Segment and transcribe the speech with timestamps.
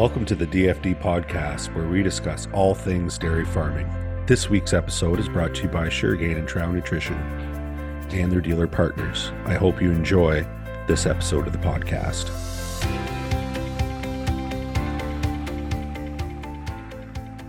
[0.00, 3.86] Welcome to the DFD podcast, where we discuss all things dairy farming.
[4.24, 7.16] This week's episode is brought to you by Shur-Gain and Trouw Nutrition
[8.10, 9.30] and their dealer partners.
[9.44, 10.46] I hope you enjoy
[10.86, 12.30] this episode of the podcast.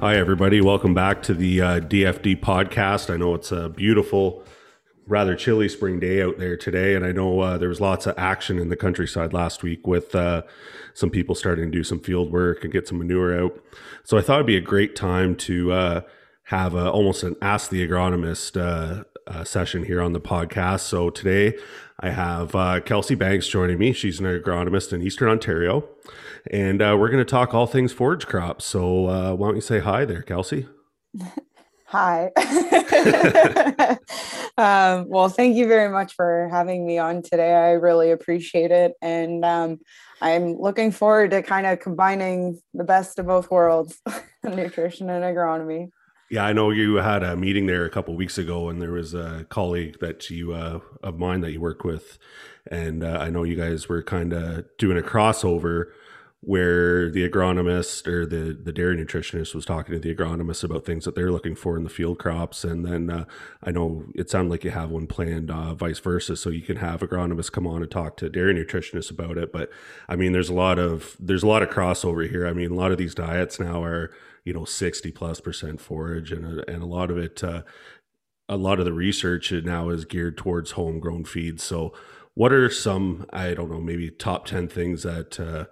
[0.02, 0.60] Hi, everybody.
[0.60, 3.10] Welcome back to the uh, DFD podcast.
[3.10, 4.44] I know it's a beautiful,
[5.08, 8.18] rather chilly spring day out there today, and I know uh, there was lots of
[8.18, 10.44] action in the countryside last week with uh,
[10.94, 13.60] some people starting to do some field work and get some manure out.
[14.04, 16.02] So I thought it'd be a great time to uh,
[16.46, 20.82] have a, almost an Ask the Agronomist uh, uh, session here on the podcast.
[20.82, 21.58] So today
[22.00, 22.52] I have
[22.86, 23.94] Kelsey Banks joining me.
[23.94, 25.88] She's an agronomist in Eastern Ontario
[26.50, 28.66] and uh, we're going to talk all things forage crops.
[28.66, 30.68] So uh, why don't you say hi there, Kelsey?
[31.86, 32.32] Hi.
[34.58, 37.54] um, well, thank you very much for having me on today.
[37.54, 38.94] I really appreciate it.
[39.02, 39.80] And um,
[40.22, 44.00] I'm looking forward to kind of combining the best of both worlds
[44.44, 45.92] nutrition and agronomy.
[46.30, 49.14] Yeah, I know you had a meeting there a couple weeks ago, and there was
[49.14, 52.18] a colleague that you uh, of mine that you work with,
[52.68, 55.92] and uh, I know you guys were kind of doing a crossover
[56.44, 61.06] where the agronomist or the the dairy nutritionist was talking to the agronomist about things
[61.06, 62.64] that they're looking for in the field crops.
[62.64, 63.26] And then uh,
[63.62, 66.36] i know it sounded like you have one planned uh, vice versa.
[66.36, 69.54] So you can have agronomists come on and talk to dairy nutritionists about it.
[69.54, 69.70] But
[70.10, 72.48] i mean there's a lot of there's a lot of crossover here.
[72.48, 74.12] I mean a lot of these diets now are
[74.44, 77.62] you know 60 plus percent forage and a, and a lot of it uh,
[78.50, 81.64] a lot of the research now is geared towards homegrown feeds.
[81.64, 81.94] So
[82.34, 85.66] what are some i don't know maybe top 10 things that uh,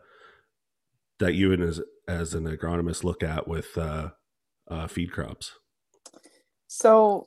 [1.19, 4.09] that you and as as an agronomist look at with uh,
[4.69, 5.53] uh, feed crops?
[6.71, 7.25] So,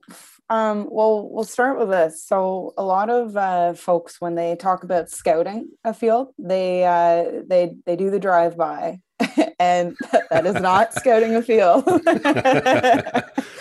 [0.50, 2.24] um, well, we'll start with this.
[2.24, 7.42] So, a lot of uh, folks, when they talk about scouting a field, they uh,
[7.48, 9.00] they they do the drive by,
[9.58, 9.96] and
[10.30, 11.84] that is not scouting a field.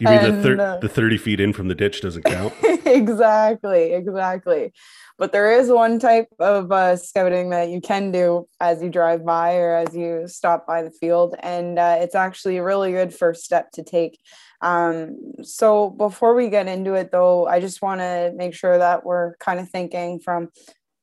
[0.00, 2.52] you mean and, the, thir- uh, the thirty feet in from the ditch doesn't count?
[2.86, 4.72] exactly, exactly.
[5.18, 9.24] But there is one type of uh, scouting that you can do as you drive
[9.24, 11.34] by or as you stop by the field.
[11.40, 14.18] And uh, it's actually a really good first step to take.
[14.62, 19.04] Um, so before we get into it, though, I just want to make sure that
[19.04, 20.48] we're kind of thinking from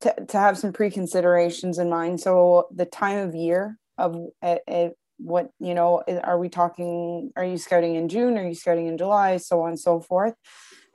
[0.02, 2.20] to, to have some pre-considerations in mind.
[2.20, 7.46] So the time of year of it, it what you know are we talking are
[7.46, 10.34] you scouting in june are you scouting in july so on and so forth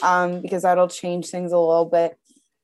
[0.02, 2.16] um, because that'll change things a little bit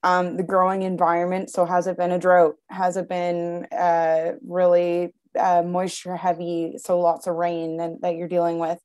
[0.03, 1.51] um, the growing environment.
[1.51, 2.57] So, has it been a drought?
[2.71, 6.77] Has it been uh, really uh, moisture heavy?
[6.79, 8.79] So, lots of rain that, that you're dealing with.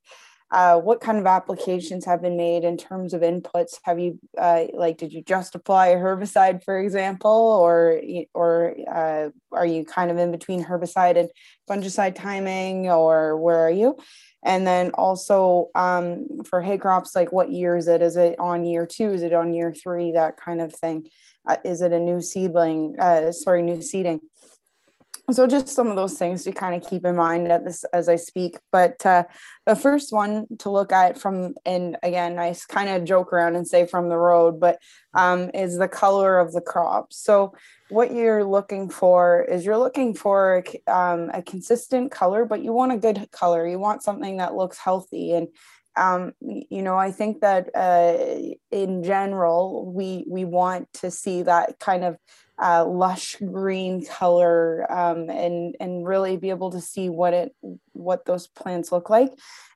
[0.54, 3.80] Uh, what kind of applications have been made in terms of inputs?
[3.86, 8.00] Have you uh, like did you just apply a herbicide, for example, or
[8.36, 11.30] or uh, are you kind of in between herbicide and
[11.68, 13.98] fungicide timing, or where are you?
[14.44, 18.04] And then also um, for hay crops, like what year is it?
[18.04, 19.12] Is it on year two?
[19.12, 20.12] Is it on year three?
[20.12, 21.08] That kind of thing.
[21.48, 22.96] Uh, is it a new seedling?
[23.00, 24.22] Uh, sorry, new seeding.
[25.32, 28.10] So just some of those things to kind of keep in mind at this as
[28.10, 28.58] I speak.
[28.74, 29.24] But uh,
[29.66, 33.66] the first one to look at from, and again, I kind of joke around and
[33.66, 34.80] say from the road, but
[35.14, 37.14] um, is the color of the crop.
[37.14, 37.54] So
[37.90, 42.92] what you're looking for is you're looking for um, a consistent color, but you want
[42.92, 43.66] a good color.
[43.66, 45.32] You want something that looks healthy.
[45.32, 45.48] And
[45.96, 51.80] um, you know, I think that uh, in general, we we want to see that
[51.80, 52.18] kind of
[52.64, 57.56] uh, lush green color um, and and really be able to see what it
[57.92, 59.32] what those plants look like.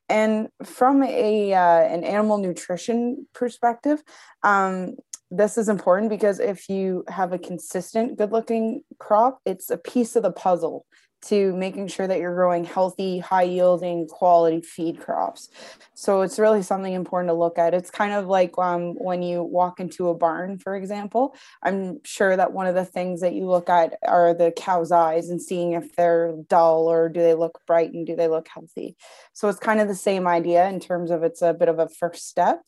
[0.10, 4.02] And from a uh, an animal nutrition perspective,
[4.44, 4.96] um,
[5.30, 10.16] this is important because if you have a consistent good looking crop it's a piece
[10.16, 10.86] of the puzzle
[11.24, 15.50] to making sure that you're growing healthy high yielding quality feed crops.
[15.94, 17.74] So it's really something important to look at.
[17.74, 22.36] It's kind of like um, when you walk into a barn for example i'm sure
[22.36, 25.74] that one of the things that you look at are the cow's eyes and seeing
[25.74, 28.96] if they're dull or do they look bright and do they look healthy.
[29.34, 31.90] So it's kind of the same idea in terms of it's a bit of a
[31.90, 32.62] first step.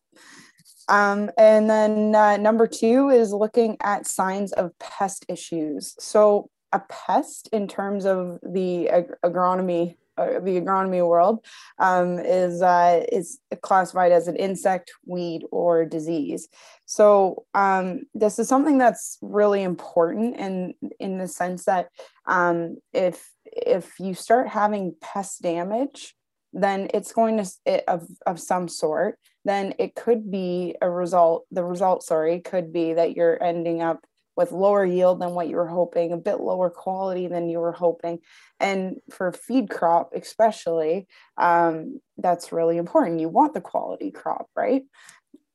[0.88, 5.96] Um, and then uh, number two is looking at signs of pest issues.
[6.00, 11.46] So a pest in terms of the ag- agronomy uh, the agronomy world
[11.78, 16.50] um, is uh, is classified as an insect, weed, or disease.
[16.86, 21.88] So um, this is something that's really important, in in the sense that
[22.26, 26.16] um, if if you start having pest damage,
[26.52, 31.46] then it's going to it, of of some sort then it could be a result
[31.52, 34.04] the result sorry could be that you're ending up
[34.40, 37.74] with lower yield than what you were hoping, a bit lower quality than you were
[37.74, 38.20] hoping.
[38.58, 43.20] And for feed crop, especially, um, that's really important.
[43.20, 44.84] You want the quality crop, right?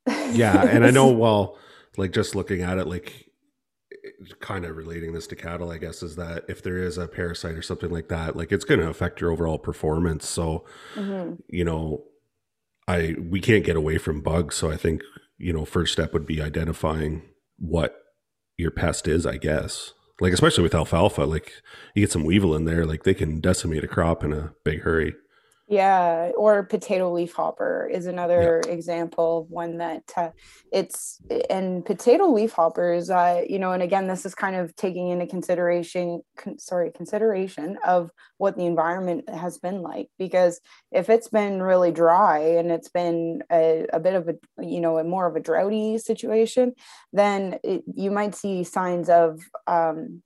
[0.07, 0.67] Yeah.
[0.67, 1.57] And I know, well,
[1.97, 3.31] like just looking at it, like
[4.41, 7.55] kind of relating this to cattle, I guess, is that if there is a parasite
[7.55, 10.29] or something like that, like it's going to affect your overall performance.
[10.29, 11.37] So, mm-hmm.
[11.49, 12.05] you know,
[12.87, 14.57] I we can't get away from bugs.
[14.57, 15.01] So I think
[15.39, 17.23] you know first step would be identifying
[17.59, 18.04] what
[18.57, 19.27] your pest is.
[19.27, 21.63] I guess, like especially with alfalfa, like
[21.95, 24.83] you get some weevil in there, like they can decimate a crop in a big
[24.83, 25.15] hurry.
[25.67, 28.71] Yeah, or potato leaf hopper is another yeah.
[28.71, 30.29] example of one that uh,
[30.71, 33.09] it's and potato leaf hoppers.
[33.09, 37.79] Uh, you know, and again, this is kind of taking into consideration, con- sorry, consideration
[37.83, 40.09] of what the environment has been like.
[40.19, 40.61] Because
[40.93, 44.99] if it's been really dry and it's been a, a bit of a, you know,
[44.99, 46.75] a more of a droughty situation,
[47.15, 50.23] then it, you might see signs of um,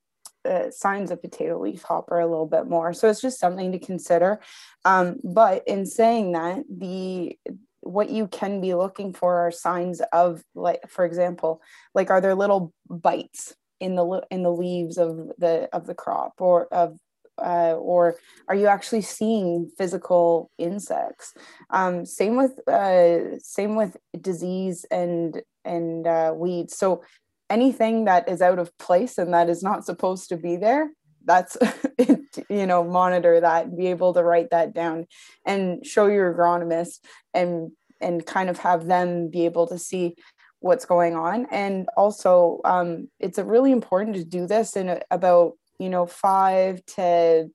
[0.71, 2.93] signs of potato leaf hopper a little bit more.
[2.93, 4.41] So it's just something to consider.
[4.85, 7.39] Um, but in saying that, the
[7.81, 11.63] what you can be looking for are signs of like, for example,
[11.95, 16.35] like are there little bites in the in the leaves of the of the crop
[16.39, 16.99] or of
[17.39, 18.17] uh, or
[18.49, 21.35] are you actually seeing physical insects?
[21.71, 26.77] Um, same with uh, same with disease and and uh, weeds.
[26.77, 27.03] So
[27.51, 30.91] anything that is out of place and that is not supposed to be there
[31.25, 31.57] that's
[32.49, 35.07] you know monitor that be able to write that down
[35.45, 37.01] and show your agronomist
[37.35, 40.15] and and kind of have them be able to see
[40.61, 41.47] what's going on.
[41.51, 47.49] And also um, it's really important to do this in about you know five to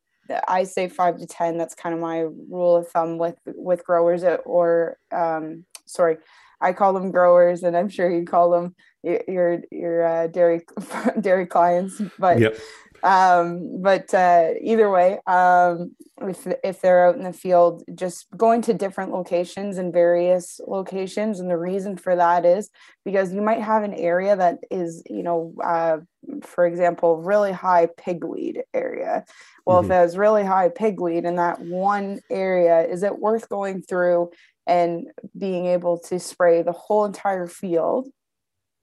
[0.47, 4.23] i say five to ten that's kind of my rule of thumb with with growers
[4.45, 6.15] or um, sorry
[6.61, 8.73] i call them growers and i'm sure you call them
[9.03, 10.61] your your uh, dairy
[11.21, 12.57] dairy clients but yep.
[13.03, 15.91] um but uh, either way um
[16.21, 21.39] if if they're out in the field just going to different locations and various locations
[21.39, 22.69] and the reason for that is
[23.03, 25.97] because you might have an area that is you know uh,
[26.41, 29.25] for example really high pigweed area
[29.65, 29.85] well mm-hmm.
[29.85, 34.29] if there's really high pigweed in that one area is it worth going through
[34.65, 35.07] and
[35.37, 38.07] being able to spray the whole entire field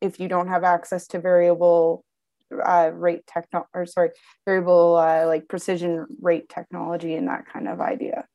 [0.00, 2.04] if you don't have access to variable
[2.64, 4.10] uh, rate techno or sorry
[4.44, 8.26] variable uh, like precision rate technology and that kind of idea.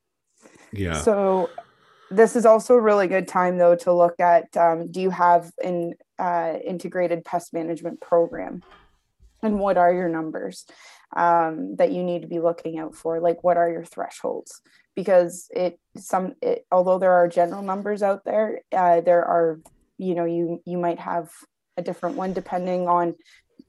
[0.71, 0.99] Yeah.
[1.01, 1.49] So
[2.11, 5.51] this is also a really good time though to look at um, do you have
[5.63, 8.63] an uh, integrated pest management program?
[9.43, 10.65] And what are your numbers
[11.15, 13.19] um, that you need to be looking out for?
[13.19, 14.61] Like what are your thresholds?
[14.95, 19.59] Because it some it, although there are general numbers out there uh, there are
[19.97, 21.29] you know you you might have
[21.77, 23.15] a different one depending on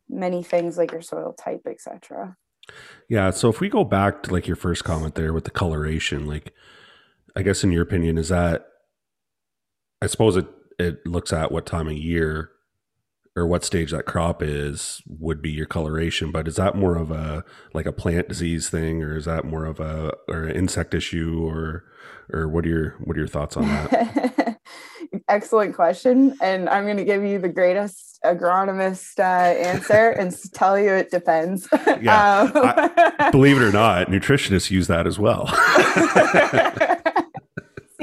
[0.09, 2.37] many things like your soil type, etc.
[3.09, 3.31] Yeah.
[3.31, 6.53] So if we go back to like your first comment there with the coloration, like
[7.35, 8.67] I guess in your opinion, is that
[10.03, 10.47] I suppose it
[10.79, 12.51] it looks at what time of year
[13.37, 17.11] or what stage that crop is would be your coloration but is that more of
[17.11, 17.45] a
[17.75, 21.45] like a plant disease thing or is that more of a or an insect issue
[21.47, 21.85] or
[22.33, 24.59] or what are your what are your thoughts on that
[25.29, 26.37] excellent question.
[26.41, 31.11] And I'm going to give you the greatest agronomist uh, answer and tell you it
[31.11, 31.69] depends.
[32.01, 32.41] Yeah.
[32.41, 35.47] Um, I, believe it or not, nutritionists use that as well.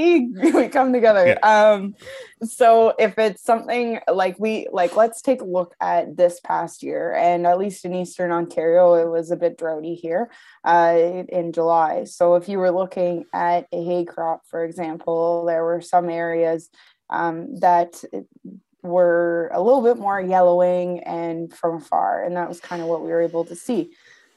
[0.53, 1.27] We come together.
[1.27, 1.71] Yeah.
[1.71, 1.95] Um,
[2.43, 7.13] so if it's something like we like, let's take a look at this past year,
[7.13, 10.31] and at least in Eastern Ontario, it was a bit droughty here
[10.63, 12.03] uh, in July.
[12.05, 16.69] So if you were looking at a hay crop, for example, there were some areas
[17.09, 18.03] um, that
[18.83, 22.23] were a little bit more yellowing and from afar.
[22.23, 23.91] And that was kind of what we were able to see.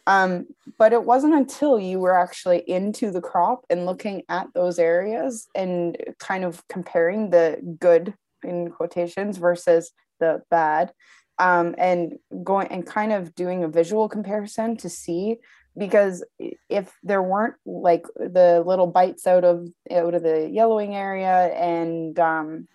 [0.06, 0.46] Um,
[0.78, 5.48] but it wasn't until you were actually into the crop and looking at those areas
[5.54, 10.92] and kind of comparing the good in quotations versus the bad
[11.38, 15.38] um, and going and kind of doing a visual comparison to see
[15.76, 16.24] because
[16.70, 22.18] if there weren't like the little bites out of out of the yellowing area and
[22.18, 22.66] um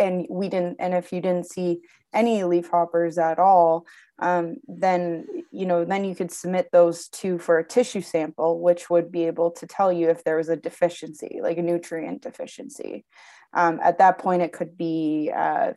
[0.00, 1.80] and we didn't and if you didn't see
[2.16, 3.86] any leaf hoppers at all
[4.18, 8.88] um, then you know then you could submit those two for a tissue sample which
[8.88, 13.04] would be able to tell you if there was a deficiency like a nutrient deficiency.
[13.52, 15.72] Um, at that point it could be uh,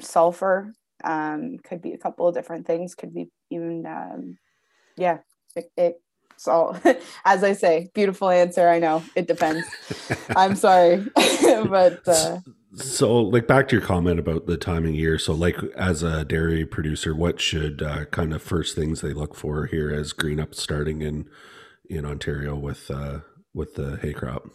[0.00, 4.36] sulfur um, could be a couple of different things could be even um,
[4.96, 5.18] yeah
[5.56, 6.02] it, it
[6.36, 6.76] so
[7.24, 9.66] as i say beautiful answer i know it depends.
[10.36, 11.06] I'm sorry
[11.42, 12.38] but uh,
[12.74, 15.18] So, like back to your comment about the timing year.
[15.18, 19.34] So, like as a dairy producer, what should uh, kind of first things they look
[19.34, 21.28] for here as green up starting in
[21.88, 23.20] in Ontario with uh,
[23.52, 24.48] with the hay crop?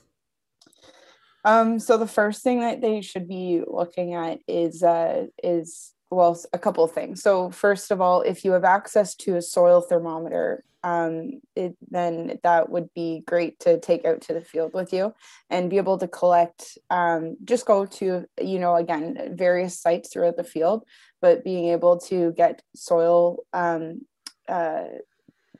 [1.44, 6.40] Um, so the first thing that they should be looking at is uh, is well
[6.54, 7.22] a couple of things.
[7.22, 12.40] So first of all, if you have access to a soil thermometer, um, it, then
[12.44, 15.16] that would be great to take out to the field with you
[15.50, 16.78] and be able to collect.
[16.92, 20.86] Um, just go to you know again various sites throughout the field,
[21.22, 24.02] but being able to get soil um,
[24.48, 24.84] uh,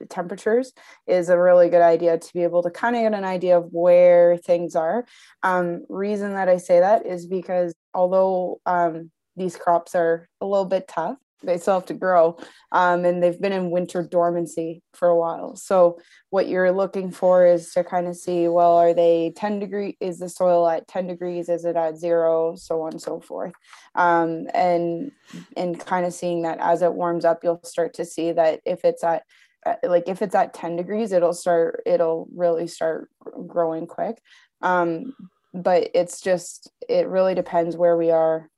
[0.10, 0.74] temperatures
[1.08, 3.70] is a really good idea to be able to kind of get an idea of
[3.72, 5.06] where things are.
[5.42, 10.66] Um, reason that I say that is because although um, these crops are a little
[10.66, 12.38] bit tough, they still have to grow
[12.72, 15.56] um, and they've been in winter dormancy for a while.
[15.56, 16.00] So
[16.30, 20.20] what you're looking for is to kind of see well are they 10 degree is
[20.20, 21.50] the soil at 10 degrees?
[21.50, 22.56] Is it at zero?
[22.56, 23.54] So on and so forth.
[23.94, 25.12] Um, and
[25.56, 28.84] and kind of seeing that as it warms up you'll start to see that if
[28.84, 29.24] it's at
[29.66, 33.10] uh, like if it's at 10 degrees it'll start it'll really start
[33.48, 34.22] growing quick.
[34.62, 35.14] Um,
[35.54, 38.50] but it's just it really depends where we are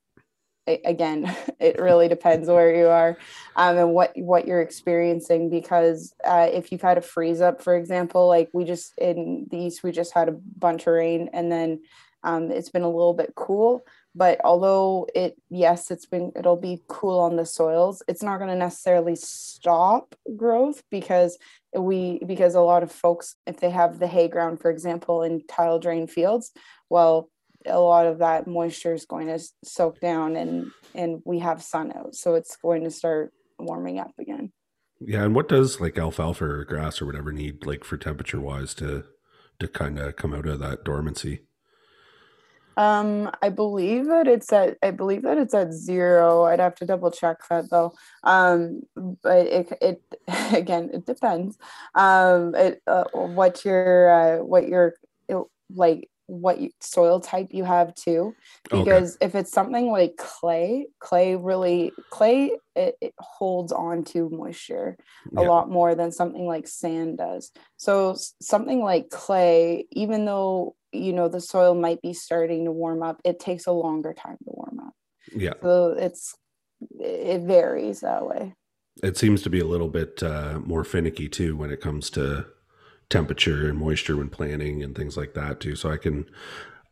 [0.67, 3.17] again it really depends where you are
[3.55, 7.75] um, and what what you're experiencing because uh, if you've had a freeze up for
[7.75, 11.51] example like we just in the east we just had a bunch of rain and
[11.51, 11.79] then
[12.24, 13.83] um, it's been a little bit cool
[14.15, 18.50] but although it yes it's been it'll be cool on the soils it's not going
[18.50, 21.38] to necessarily stop growth because
[21.77, 25.45] we because a lot of folks if they have the hay ground for example in
[25.47, 26.51] tile drain fields
[26.89, 27.29] well
[27.67, 31.91] a lot of that moisture is going to soak down and and we have sun
[31.95, 34.51] out so it's going to start warming up again
[35.00, 38.74] yeah and what does like alfalfa or grass or whatever need like for temperature wise
[38.74, 39.03] to
[39.59, 41.41] to kind of come out of that dormancy
[42.77, 46.43] um, I believe that it's at I believe that it's at zero.
[46.43, 47.95] I'd have to double check that though.
[48.24, 50.01] Um, but it it
[50.55, 51.57] again it depends.
[51.95, 54.93] Um, it uh, what your uh, what your
[55.74, 58.36] like what you, soil type you have too.
[58.69, 59.25] Because okay.
[59.25, 64.98] if it's something like clay clay really clay it, it holds on to moisture
[65.36, 65.48] a yeah.
[65.48, 67.51] lot more than something like sand does.
[67.77, 73.03] So something like clay even though you know the soil might be starting to warm
[73.03, 74.93] up it takes a longer time to warm up.
[75.34, 75.53] Yeah.
[75.62, 76.36] So it's
[77.00, 78.53] it varies that way.
[79.03, 82.48] It seems to be a little bit uh, more finicky too when it comes to
[83.09, 85.75] temperature and moisture when planting and things like that too.
[85.75, 86.29] So I can,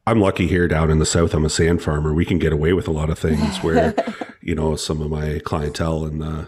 [0.08, 1.34] I'm lucky here down in the south.
[1.34, 2.14] I'm a sand farmer.
[2.14, 3.94] We can get away with a lot of things where,
[4.42, 6.48] you know, some of my clientele in the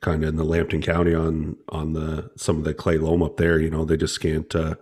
[0.00, 3.36] kind of in the Lambton County on on the some of the clay loam up
[3.36, 4.74] there, you know, they just can't uh,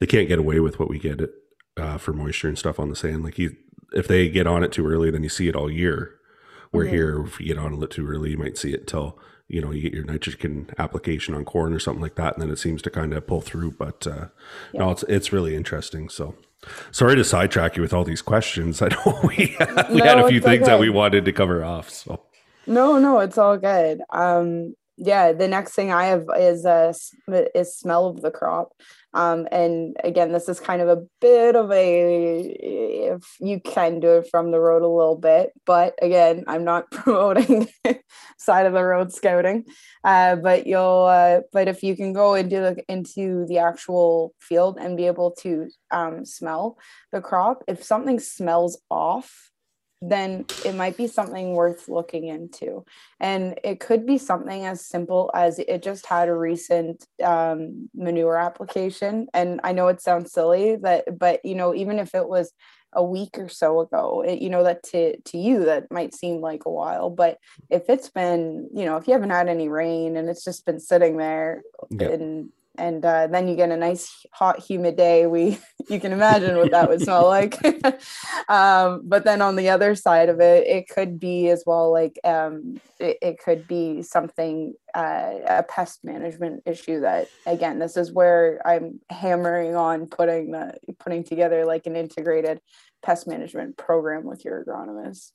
[0.00, 1.30] they can't get away with what we get it
[1.76, 3.22] uh, for moisture and stuff on the sand.
[3.22, 3.56] Like you,
[3.92, 6.18] if they get on it too early, then you see it all year.
[6.70, 6.94] Where mm-hmm.
[6.94, 9.18] here, if you get on it too early, you might see it until
[9.52, 12.50] you know you get your nitrogen application on corn or something like that and then
[12.50, 14.26] it seems to kind of pull through but uh
[14.72, 14.80] yeah.
[14.80, 16.34] no it's it's really interesting so.
[16.92, 18.80] Sorry to sidetrack you with all these questions.
[18.82, 19.56] I know we,
[19.90, 20.70] we no, had a few things okay.
[20.70, 22.22] that we wanted to cover off so.
[22.68, 24.00] No no it's all good.
[24.10, 26.92] Um yeah the next thing i have is uh
[27.54, 28.72] is smell of the crop
[29.14, 34.18] um, and again, this is kind of a bit of a, if you can do
[34.18, 37.68] it from the road a little bit, but again, I'm not promoting
[38.38, 39.64] side of the road scouting.
[40.02, 44.78] Uh, but you'll, uh, but if you can go into the, into the actual field
[44.80, 46.78] and be able to um, smell
[47.12, 49.51] the crop, if something smells off,
[50.02, 52.84] then it might be something worth looking into.
[53.20, 58.36] And it could be something as simple as it just had a recent um, manure
[58.36, 59.28] application.
[59.32, 62.52] And I know it sounds silly that, but you know, even if it was
[62.94, 66.40] a week or so ago, it, you know, that to, to you, that might seem
[66.40, 67.38] like a while, but
[67.70, 70.80] if it's been, you know, if you haven't had any rain and it's just been
[70.80, 71.62] sitting there
[72.12, 75.26] and and uh, then you get a nice hot humid day.
[75.26, 77.56] We you can imagine what that would smell like.
[78.48, 82.18] Um, but then on the other side of it it could be as well like
[82.24, 88.12] um, it, it, could be something uh, a pest management issue that again this is
[88.12, 92.60] where i'm hammering on putting the putting together like an integrated
[93.02, 95.30] pest management program with your agronomist.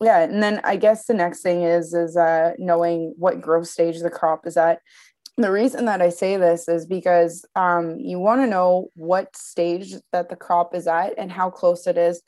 [0.00, 4.00] Yeah and then i guess the next thing is is uh, knowing what growth stage
[4.00, 4.78] the crop is at
[5.36, 9.94] the reason that I say this is because um, you want to know what stage
[10.12, 12.22] that the crop is at and how close it is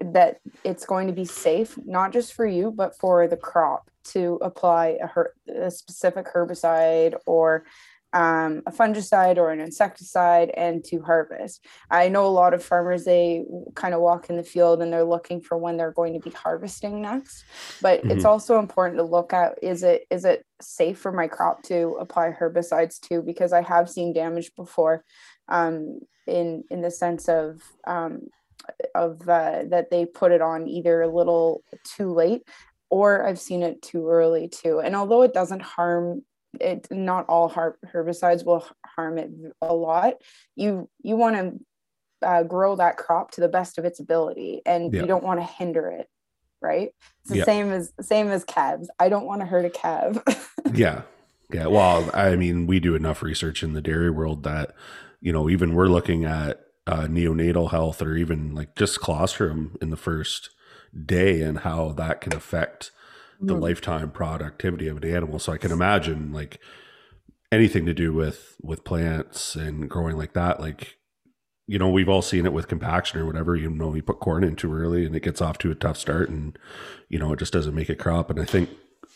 [0.00, 4.38] that it's going to be safe, not just for you, but for the crop to
[4.42, 7.64] apply a, her- a specific herbicide or
[8.12, 11.64] um, a fungicide or an insecticide and to harvest.
[11.90, 15.04] I know a lot of farmers they kind of walk in the field and they're
[15.04, 17.44] looking for when they're going to be harvesting next.
[17.80, 18.10] But mm-hmm.
[18.10, 21.96] it's also important to look at is it is it safe for my crop to
[22.00, 25.04] apply herbicides to because I have seen damage before
[25.48, 28.28] um, in in the sense of um,
[28.94, 32.42] of uh, that they put it on either a little too late
[32.90, 34.80] or I've seen it too early too.
[34.80, 36.22] And although it doesn't harm
[36.58, 39.30] it not all herbicides will harm it
[39.62, 40.14] a lot.
[40.56, 44.92] You you want to uh, grow that crop to the best of its ability and
[44.92, 45.00] yeah.
[45.00, 46.08] you don't want to hinder it
[46.62, 46.90] right?
[47.22, 47.44] It's the yeah.
[47.44, 48.90] same as same as calves.
[48.98, 50.18] I don't want to hurt a calf.
[50.74, 51.02] Yeah.
[51.52, 51.66] Yeah.
[51.66, 54.72] Well i mean we do enough research in the dairy world that
[55.20, 59.90] you know even we're looking at uh, neonatal health or even like just colostrum in
[59.90, 60.50] the first
[61.06, 62.90] day and how that can affect
[63.40, 63.60] the mm.
[63.60, 65.38] lifetime productivity of an animal.
[65.38, 66.60] So I can imagine like
[67.52, 70.96] anything to do with with plants and growing like that, like
[71.70, 73.54] you know, we've all seen it with compaction or whatever.
[73.54, 75.96] You know, you put corn in too early and it gets off to a tough
[75.96, 76.58] start, and
[77.08, 78.28] you know, it just doesn't make a crop.
[78.28, 78.70] And I think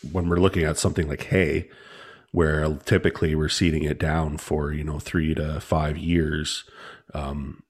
[0.09, 1.69] when we're looking at something like hay,
[2.31, 6.63] where typically we're seeding it down for you know three to five years,
[7.13, 7.61] um,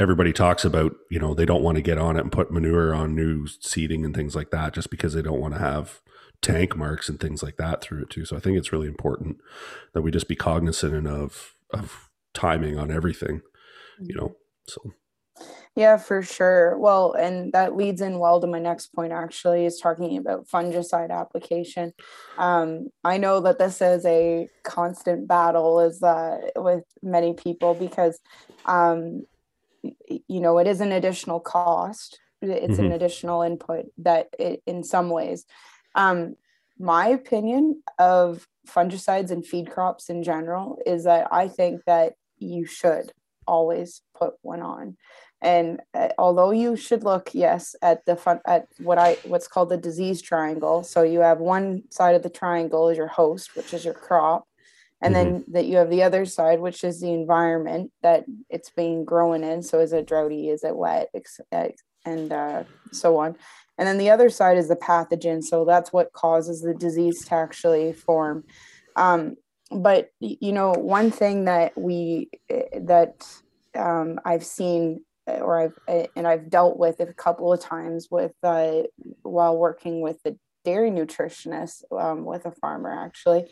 [0.00, 2.94] everybody talks about you know they don't want to get on it and put manure
[2.94, 6.00] on new seeding and things like that just because they don't want to have
[6.42, 8.24] tank marks and things like that through it too.
[8.24, 9.36] So i think it's really important
[9.92, 13.42] that we just be cognizant of of timing on everything
[14.00, 14.80] you know so.
[15.76, 16.78] Yeah for sure.
[16.78, 21.10] Well and that leads in well to my next point actually is talking about fungicide
[21.10, 21.92] application.
[22.38, 28.18] Um, i know that this is a constant battle is uh, with many people because
[28.66, 29.22] um,
[29.82, 32.18] you know it is an additional cost.
[32.42, 32.86] It's mm-hmm.
[32.86, 35.44] an additional input that it, in some ways
[35.94, 36.36] um,
[36.78, 42.64] my opinion of fungicides and feed crops in general is that i think that you
[42.64, 43.12] should
[43.46, 44.96] always put one on.
[45.42, 49.70] And uh, although you should look yes at the fun at what i what's called
[49.70, 50.84] the disease triangle.
[50.84, 54.44] So you have one side of the triangle is your host which is your crop
[55.02, 55.32] and mm-hmm.
[55.32, 59.44] then that you have the other side which is the environment that it's being grown
[59.44, 59.62] in.
[59.62, 60.50] So is it droughty?
[60.50, 61.10] Is it wet?
[62.06, 63.36] And uh, so on.
[63.76, 65.42] And then the other side is the pathogen.
[65.42, 68.44] So that's what causes the disease to actually form.
[68.96, 69.36] Um,
[69.70, 73.26] but you know one thing that we that
[73.76, 78.82] um, i've seen or i've and i've dealt with a couple of times with uh,
[79.22, 83.46] while working with the dairy nutritionist um, with a farmer actually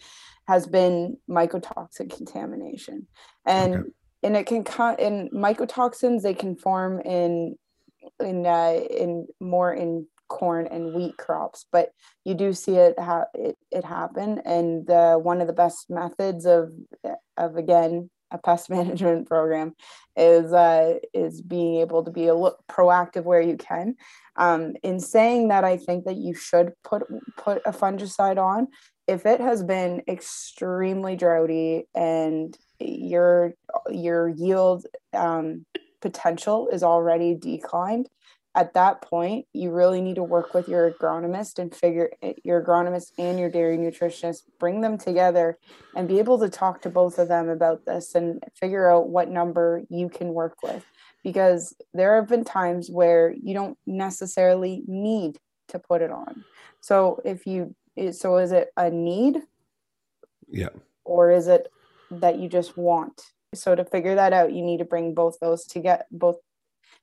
[0.49, 3.07] has been mycotoxin contamination
[3.45, 3.89] and okay.
[4.23, 7.55] and it can come in mycotoxins they can form in
[8.19, 11.91] in uh, in more in corn and wheat crops but
[12.25, 16.47] you do see it ha- it, it happen and uh, one of the best methods
[16.47, 16.73] of
[17.37, 19.75] of again a pest management program
[20.17, 23.97] is uh, is being able to be a look proactive where you can.
[24.37, 27.05] Um, in saying that, I think that you should put
[27.37, 28.69] put a fungicide on
[29.09, 33.55] if it has been extremely droughty and your
[33.91, 35.67] your yield um,
[36.01, 38.09] potential is already declined
[38.59, 42.11] at that point, you really need to work with your agronomist and figure
[42.43, 45.57] your agronomist and your dairy nutritionist, bring them together
[45.95, 49.29] and be able to talk to both of them about this and figure out what
[49.29, 50.85] number you can work with.
[51.23, 55.37] Because there have been times where you don't necessarily need
[55.69, 56.45] to put it on.
[56.81, 57.77] So if you,
[58.13, 59.43] so is it a need?
[60.49, 60.71] Yeah.
[61.05, 61.71] Or is it
[62.11, 63.23] that you just want?
[63.55, 66.37] So to figure that out, you need to bring both those to get both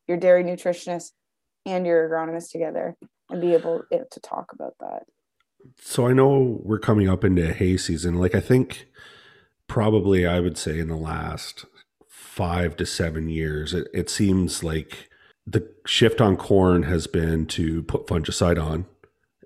[0.08, 1.12] your dairy nutritionist
[1.66, 2.96] and your agronomist together
[3.30, 5.04] and be able eh, to talk about that.
[5.82, 8.16] So I know we're coming up into hay season.
[8.16, 8.88] Like I think
[9.68, 11.66] probably I would say in the last
[12.08, 15.10] five to seven years, it, it seems like
[15.48, 18.86] the shift on corn has been to put fungicide on.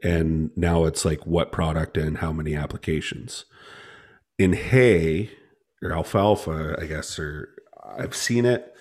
[0.04, 3.46] And now it's like what product and how many applications.
[4.38, 5.32] In hay
[5.82, 7.50] or alfalfa, I guess, or
[7.98, 8.74] I've seen it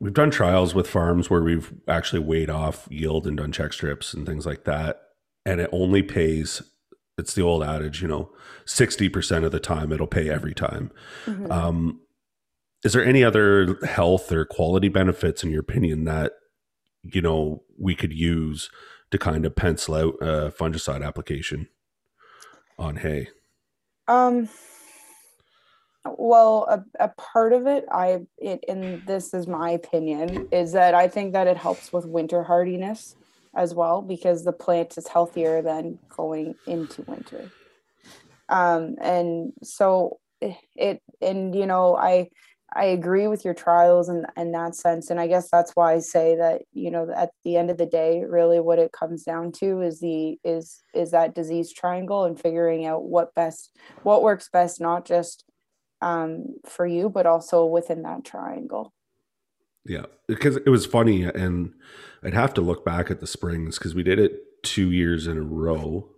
[0.00, 4.12] we've done trials with farms where we've actually weighed off yield and done check strips
[4.12, 5.02] and things like that
[5.44, 6.62] and it only pays
[7.18, 8.30] it's the old adage you know
[8.66, 10.90] 60% of the time it'll pay every time
[11.24, 11.50] mm-hmm.
[11.50, 12.00] um,
[12.84, 16.32] is there any other health or quality benefits in your opinion that
[17.02, 18.70] you know we could use
[19.10, 21.68] to kind of pencil out a fungicide application
[22.78, 23.28] on hay
[24.08, 24.48] um
[26.18, 30.94] well, a, a part of it, I it, and this is my opinion, is that
[30.94, 33.16] I think that it helps with winter hardiness
[33.56, 37.50] as well because the plant is healthier than going into winter.
[38.48, 40.20] Um, and so
[40.76, 42.28] it and you know i
[42.74, 45.98] i agree with your trials in, in that sense and i guess that's why i
[45.98, 49.52] say that you know at the end of the day really what it comes down
[49.52, 54.48] to is the is is that disease triangle and figuring out what best what works
[54.52, 55.44] best not just
[56.02, 58.92] um, for you but also within that triangle.
[59.84, 61.72] Yeah because it was funny and
[62.22, 65.38] i'd have to look back at the springs because we did it two years in
[65.38, 66.08] a row.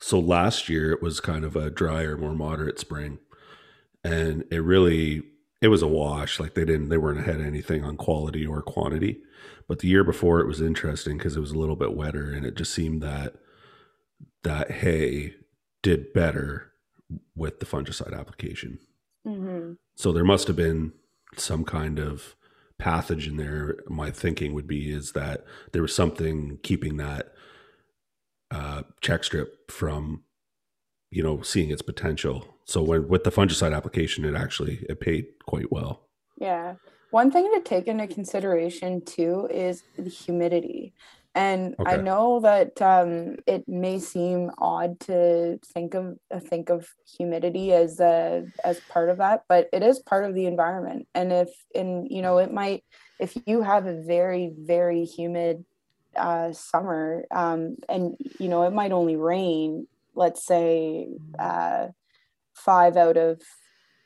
[0.00, 3.18] So last year it was kind of a drier more moderate spring
[4.02, 5.22] and it really
[5.62, 6.38] it was a wash.
[6.40, 9.22] Like they didn't they weren't ahead of anything on quality or quantity.
[9.68, 12.44] But the year before it was interesting because it was a little bit wetter and
[12.44, 13.36] it just seemed that
[14.42, 15.34] that hay
[15.82, 16.72] did better
[17.36, 18.80] with the fungicide application.
[19.26, 19.74] Mm-hmm.
[19.94, 20.92] So there must have been
[21.36, 22.34] some kind of
[22.80, 23.76] pathogen there.
[23.88, 27.32] My thinking would be is that there was something keeping that
[28.50, 30.24] uh, check strip from,
[31.10, 35.26] you know, seeing its potential so when with the fungicide application, it actually it paid
[35.46, 36.08] quite well.
[36.38, 36.74] Yeah.
[37.10, 40.94] One thing to take into consideration too is the humidity.
[41.34, 41.92] And okay.
[41.92, 48.00] I know that um, it may seem odd to think of think of humidity as
[48.00, 51.08] a, as part of that, but it is part of the environment.
[51.14, 52.84] And if and you know it might
[53.18, 55.64] if you have a very very humid
[56.16, 61.88] uh, summer um, and you know it might only rain, let's say uh,
[62.54, 63.40] five out of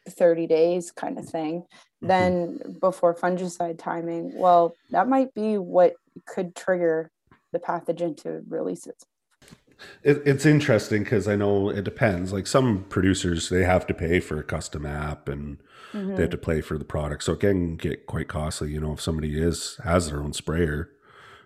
[0.09, 2.07] 30 days kind of thing mm-hmm.
[2.07, 5.95] then before fungicide timing well that might be what
[6.27, 7.11] could trigger
[7.53, 9.03] the pathogen to release it
[10.03, 12.33] it, it's interesting because I know it depends.
[12.33, 15.59] Like some producers, they have to pay for a custom app and
[15.93, 16.15] mm-hmm.
[16.15, 18.73] they have to pay for the product, so it can get quite costly.
[18.73, 20.91] You know, if somebody is has their own sprayer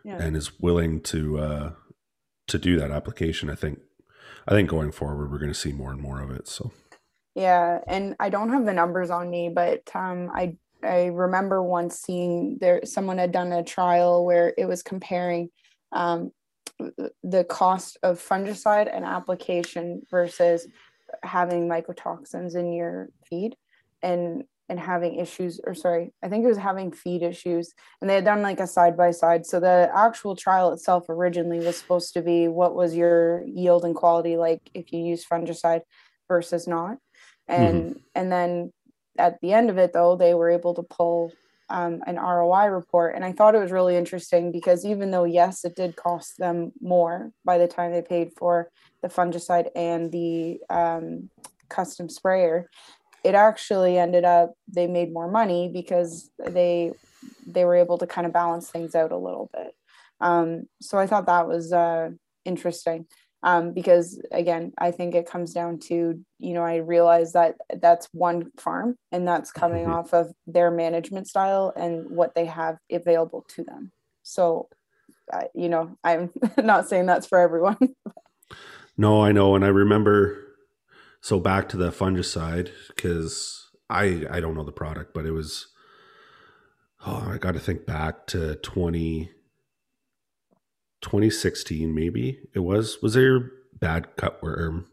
[0.05, 0.21] yeah.
[0.21, 1.73] and is willing to uh,
[2.49, 3.81] to do that application, I think
[4.47, 6.49] I think going forward we're going to see more and more of it.
[6.49, 6.73] So
[7.35, 11.99] yeah, and I don't have the numbers on me, but um, I I remember once
[12.01, 15.51] seeing there someone had done a trial where it was comparing
[15.93, 16.33] um,
[17.23, 20.67] the cost of fungicide and application versus
[21.23, 23.57] having mycotoxins in your feed
[24.03, 28.15] and and having issues or sorry i think it was having feed issues and they
[28.15, 32.15] had done like a side by side so the actual trial itself originally was supposed
[32.15, 35.81] to be what was your yield and quality like if you use fungicide
[36.31, 36.97] versus not.
[37.51, 37.99] And mm-hmm.
[38.15, 38.73] and then
[39.19, 41.33] at the end of it though they were able to pull
[41.69, 43.15] um, an ROI report.
[43.15, 46.73] And I thought it was really interesting because even though yes it did cost them
[46.81, 48.71] more by the time they paid for
[49.03, 51.31] the fungicide and the um,
[51.69, 52.69] custom sprayer
[53.23, 56.93] it actually ended up they made more money because they
[57.47, 59.75] they were able to kind of balance things out a little bit.
[60.21, 62.11] Um, so I thought that was uh,
[62.45, 63.07] interesting
[63.43, 68.09] um, because again i think it comes down to you know i realize that that's
[68.13, 69.95] one farm and that's coming mm-hmm.
[69.95, 73.93] off of their management style and what they have available to them.
[74.23, 74.69] So
[75.33, 77.79] uh, you know i'm not saying that's for everyone.
[78.97, 79.55] No i know.
[79.55, 80.37] And i remember
[81.23, 85.69] so back to the fungicide because i i don't know the product but it was
[87.07, 89.31] oh i got to think back to 20
[91.03, 94.85] 2016 maybe it was was there bad cutworm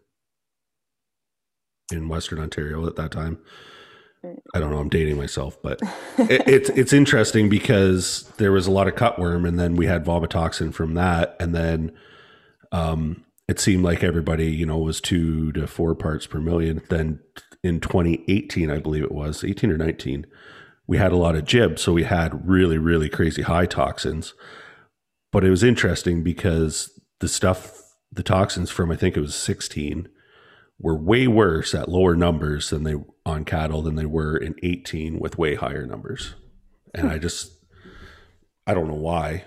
[1.91, 3.39] in western ontario at that time?
[4.53, 5.79] I don't know i'm dating myself but
[6.17, 10.03] it, it's it's interesting because there was a lot of cutworm and then we had
[10.03, 11.91] vomitoxin from that and then
[12.73, 16.81] um, it seemed like everybody you know was two to four parts per million.
[16.89, 17.21] Then
[17.63, 20.25] in 2018 i believe it was 18 or 19
[20.85, 24.33] we had a lot of gib so we had really really crazy high toxins
[25.31, 30.07] but it was interesting because the stuff, the toxins from I think it was 16
[30.79, 35.19] were way worse at lower numbers than they on cattle than they were in 18
[35.19, 36.35] with way higher numbers.
[36.93, 37.51] And I just,
[38.65, 39.45] I don't know why.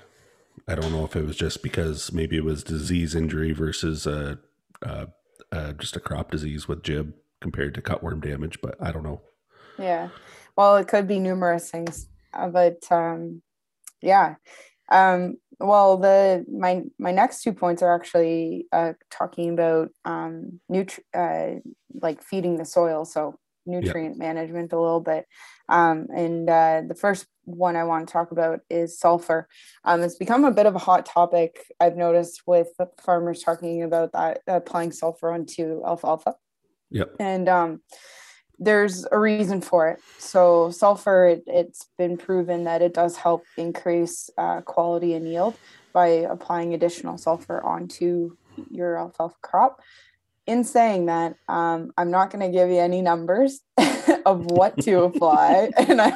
[0.69, 4.39] I don't know if it was just because maybe it was disease injury versus a,
[4.83, 5.09] a,
[5.51, 9.23] a just a crop disease with gib compared to cutworm damage, but I don't know.
[9.79, 10.11] Yeah.
[10.57, 13.43] Well, it could be numerous things, uh, but um,
[14.03, 14.35] yeah.
[14.91, 21.01] Um, well, the my my next two points are actually uh, talking about um, nutri-
[21.15, 21.61] uh,
[22.01, 24.25] like feeding the soil, so nutrient yeah.
[24.27, 25.27] management a little bit.
[25.69, 29.49] Um, and uh, the first one I want to talk about is sulfur.
[29.85, 31.67] Um, it's become a bit of a hot topic.
[31.79, 32.69] I've noticed with
[33.05, 36.35] farmers talking about that applying sulfur onto alfalfa.
[36.91, 37.17] Yep.
[37.21, 37.83] And um,
[38.61, 40.01] there's a reason for it.
[40.19, 45.57] So sulfur, it, has been proven that it does help increase uh, quality and yield
[45.93, 48.37] by applying additional sulfur onto
[48.71, 49.81] your alfalfa crop.
[50.47, 53.61] in saying that, um, I'm not going to give you any numbers
[54.27, 56.13] of what to apply, and I,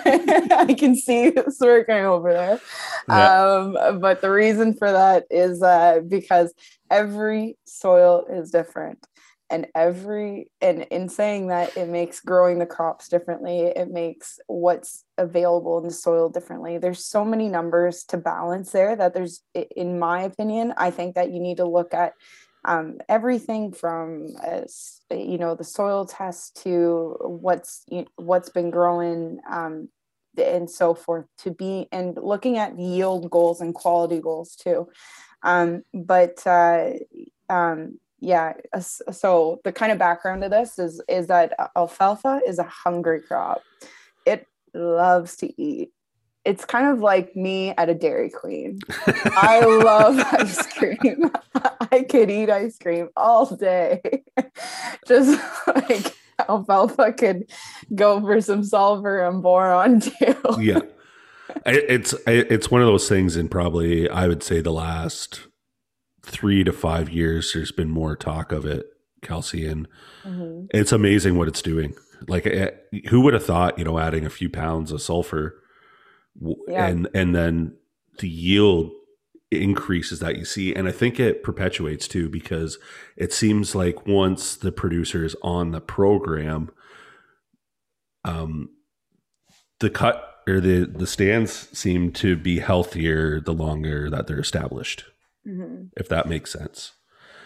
[0.50, 2.60] I can see it's working over there.
[3.08, 3.42] Yeah.
[3.42, 6.52] Um, but the reason for that is uh, because
[6.90, 9.06] every soil is different
[9.50, 13.60] and every and in saying that it makes growing the crops differently.
[13.60, 16.78] It makes what's available in the soil differently.
[16.78, 21.30] There's so many numbers to balance there that there's in my opinion i think that
[21.32, 22.12] you need to look at
[22.66, 27.84] um, everything from as you know the soil test to what's
[28.16, 29.88] what's been growing um,
[30.42, 34.88] and so forth to be and looking at yield goals and quality goals too.
[35.42, 36.92] Um, but uh,
[37.48, 38.52] um, yeah
[39.10, 43.62] so the kind of background of this is is that alfalfa is a hungry crop
[44.24, 45.90] it loves to eat
[46.44, 48.78] it's kind of like me at a Dairy Queen.
[49.06, 51.30] I love ice cream.
[51.90, 54.02] I could eat ice cream all day.
[55.08, 56.14] Just like
[56.48, 57.50] alfalfa could
[57.94, 60.36] go for some sulfur and boron too.
[60.58, 60.80] yeah.
[61.66, 65.46] It's it's one of those things in probably I would say the last
[66.24, 68.86] 3 to 5 years there's been more talk of it
[69.22, 69.88] calcium.
[70.22, 70.66] Mm-hmm.
[70.70, 71.94] It's amazing what it's doing.
[72.28, 72.70] Like eh,
[73.08, 75.60] who would have thought, you know, adding a few pounds of sulfur
[76.68, 76.86] yeah.
[76.86, 77.76] and and then
[78.18, 78.92] the yield
[79.50, 82.76] increases that you see and i think it perpetuates too because
[83.16, 86.70] it seems like once the producer is on the program
[88.24, 88.68] um
[89.78, 95.04] the cut or the the stands seem to be healthier the longer that they're established
[95.46, 95.84] mm-hmm.
[95.96, 96.92] if that makes sense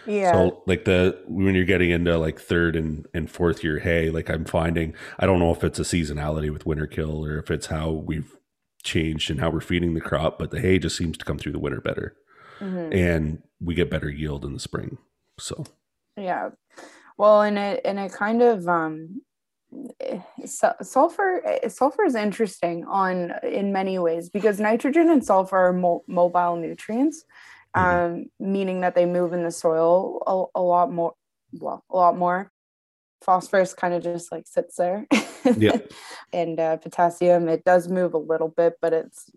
[0.05, 4.09] yeah so like the when you're getting into like third and and fourth year hay
[4.09, 7.51] like i'm finding i don't know if it's a seasonality with winter kill or if
[7.51, 8.35] it's how we've
[8.83, 11.51] changed and how we're feeding the crop, but the hay just seems to come through
[11.51, 12.15] the winter better.
[12.59, 12.93] Mm-hmm.
[12.93, 14.97] And we get better yield in the spring.
[15.37, 15.65] So
[16.17, 16.49] yeah.
[17.17, 19.21] Well, and it and it kind of um
[20.45, 26.55] sulfur sulfur is interesting on in many ways because nitrogen and sulfur are mo- mobile
[26.55, 27.23] nutrients
[27.75, 28.13] mm-hmm.
[28.15, 30.21] um, meaning that they move in the soil
[30.55, 31.13] a, a lot more
[31.53, 32.51] well a lot more
[33.21, 35.05] phosphorus kind of just like sits there
[35.57, 35.77] yeah
[36.33, 39.29] and uh, potassium it does move a little bit but it's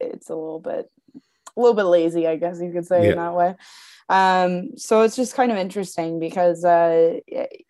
[0.00, 3.10] it's a little bit a little bit lazy i guess you could say yeah.
[3.10, 3.54] in that way
[4.08, 7.18] um so it's just kind of interesting because uh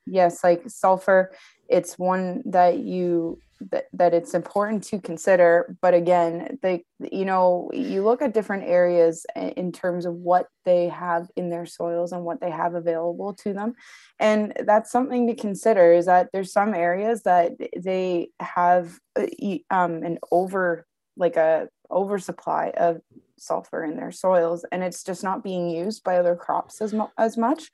[0.07, 1.33] yes like sulfur
[1.69, 3.39] it's one that you
[3.71, 8.65] that, that it's important to consider but again they you know you look at different
[8.65, 13.33] areas in terms of what they have in their soils and what they have available
[13.33, 13.75] to them.
[14.21, 19.27] And that's something to consider is that there's some areas that they have uh,
[19.71, 23.01] um, an over like a oversupply of
[23.41, 27.07] sulfur in their soils and it's just not being used by other crops as, mu-
[27.17, 27.71] as much.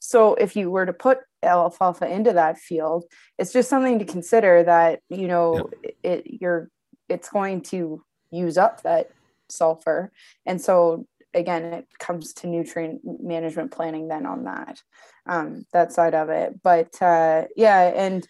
[0.00, 3.04] So if you were to put alfalfa into that field
[3.38, 5.94] it's just something to consider that you know yep.
[6.02, 6.68] it you're
[7.08, 9.10] it's going to use up that
[9.48, 10.12] sulfur.
[10.46, 14.82] And so again it comes to nutrient management planning then on that
[15.26, 16.60] um, that side of it.
[16.62, 18.26] But uh, yeah and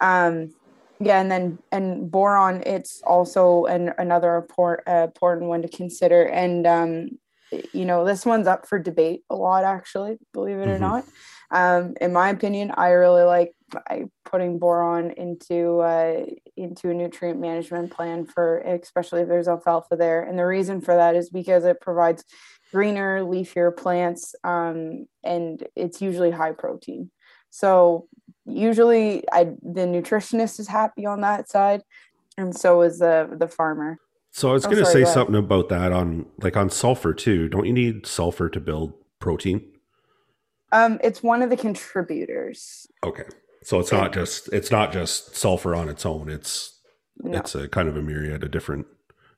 [0.00, 0.52] um,
[1.02, 6.24] yeah and then and boron it's also an, another important, uh, important one to consider.
[6.24, 7.10] And um,
[7.72, 10.72] you know this one's up for debate a lot actually believe it mm-hmm.
[10.72, 11.04] or not.
[11.50, 13.52] Um, in my opinion i really like
[14.24, 16.24] putting boron into uh,
[16.56, 20.22] into a nutrient management plan for especially if there's alfalfa there.
[20.22, 22.24] And the reason for that is because it provides
[22.72, 27.10] greener leafier plants um, and it's usually high protein.
[27.50, 28.08] So
[28.46, 31.82] usually I the nutritionist is happy on that side,
[32.36, 33.98] and so is the the farmer.
[34.30, 37.48] So I was oh, going to say something about that on like on sulfur too.
[37.48, 39.62] Don't you need sulfur to build protein?
[40.72, 42.86] Um, it's one of the contributors.
[43.04, 43.24] Okay,
[43.62, 46.30] so it's not just it's not just sulfur on its own.
[46.30, 46.80] It's
[47.18, 47.38] no.
[47.38, 48.86] it's a kind of a myriad of different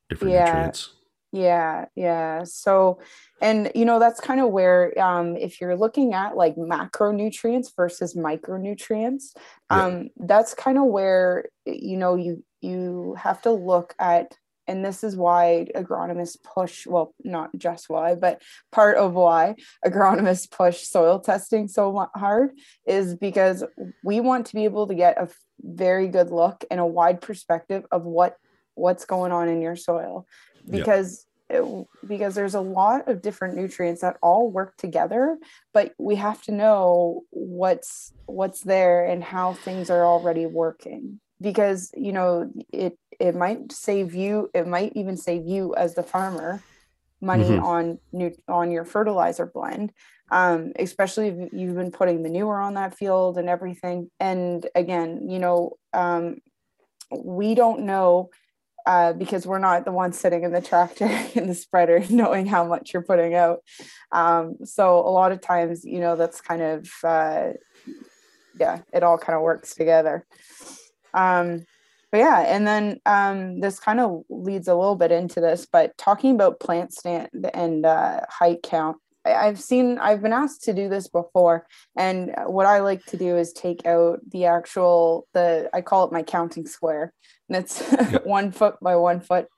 [0.08, 0.44] different yeah.
[0.44, 0.94] nutrients.
[1.34, 2.44] Yeah, yeah.
[2.44, 3.00] So,
[3.40, 8.14] and you know, that's kind of where, um, if you're looking at like macronutrients versus
[8.14, 9.34] micronutrients,
[9.68, 10.08] um, yeah.
[10.26, 14.36] that's kind of where you know you you have to look at,
[14.68, 16.86] and this is why agronomists push.
[16.86, 22.50] Well, not just why, but part of why agronomists push soil testing so hard
[22.86, 23.64] is because
[24.04, 25.28] we want to be able to get a
[25.60, 28.36] very good look and a wide perspective of what
[28.76, 30.26] what's going on in your soil
[30.68, 35.36] because it, because there's a lot of different nutrients that all work together
[35.74, 41.20] but we have to know what's what's there and how things are already working.
[41.40, 46.02] Because you know it it might save you it might even save you as the
[46.02, 46.62] farmer
[47.20, 47.64] money mm-hmm.
[47.64, 49.92] on new on your fertilizer blend
[50.30, 54.10] um, especially if you've been putting manure on that field and everything.
[54.20, 56.38] And again you know um,
[57.10, 58.30] we don't know
[58.86, 62.64] uh, because we're not the ones sitting in the tractor in the spreader knowing how
[62.64, 63.60] much you're putting out.
[64.12, 67.52] Um, so a lot of times you know that's kind of uh,
[68.58, 70.26] yeah it all kind of works together.
[71.12, 71.64] Um,
[72.10, 75.96] but yeah and then um, this kind of leads a little bit into this but
[75.98, 80.88] talking about plant stand and uh, height count I've seen, I've been asked to do
[80.88, 81.66] this before.
[81.96, 86.12] And what I like to do is take out the actual, the, I call it
[86.12, 87.12] my counting square.
[87.48, 88.26] And it's yep.
[88.26, 89.48] one foot by one foot.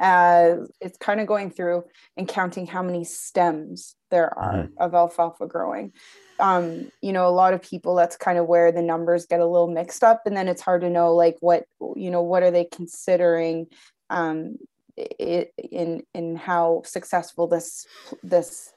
[0.00, 1.84] Uh, it's kind of going through
[2.16, 4.82] and counting how many stems there are mm-hmm.
[4.82, 5.92] of alfalfa growing.
[6.40, 9.46] Um, you know, a lot of people, that's kind of where the numbers get a
[9.46, 10.22] little mixed up.
[10.26, 13.66] And then it's hard to know, like, what, you know, what are they considering?
[14.10, 14.56] Um,
[14.96, 17.86] it, in in how successful this
[18.22, 18.71] this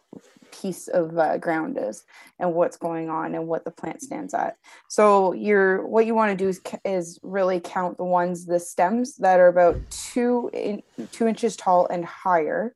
[0.51, 2.03] piece of uh, ground is
[2.39, 4.55] and what's going on and what the plant stands at.
[4.87, 9.17] So you're what you want to do is, is really count the ones the stems
[9.17, 12.75] that are about two in, two inches tall and higher,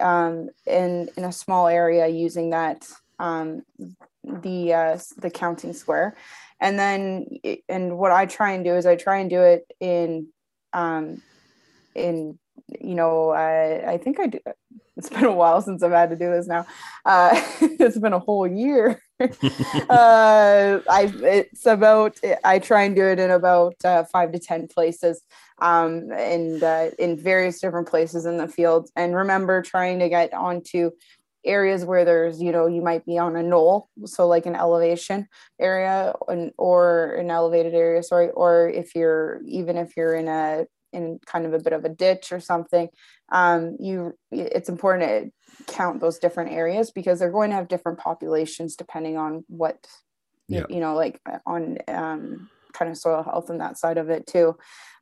[0.00, 3.62] um, in in a small area using that um,
[4.24, 6.16] the uh, the counting square,
[6.60, 7.26] and then
[7.68, 10.28] and what I try and do is I try and do it in
[10.72, 11.22] um,
[11.94, 12.38] in
[12.80, 14.38] you know I I think I do
[14.96, 16.66] it's been a while since I've had to do this now.
[17.04, 19.00] Uh, it's been a whole year.
[19.20, 19.26] uh,
[20.88, 25.22] I it's about I try and do it in about uh, five to ten places,
[25.60, 28.90] um, and uh, in various different places in the field.
[28.96, 30.90] And remember, trying to get onto
[31.44, 35.26] areas where there's you know you might be on a knoll so like an elevation
[35.60, 40.64] area and, or an elevated area sorry or if you're even if you're in a
[40.92, 42.88] in kind of a bit of a ditch or something
[43.30, 47.98] um, you it's important to count those different areas because they're going to have different
[47.98, 49.86] populations depending on what
[50.48, 54.26] you, you know like on um, kind of soil health and that side of it
[54.26, 54.56] too.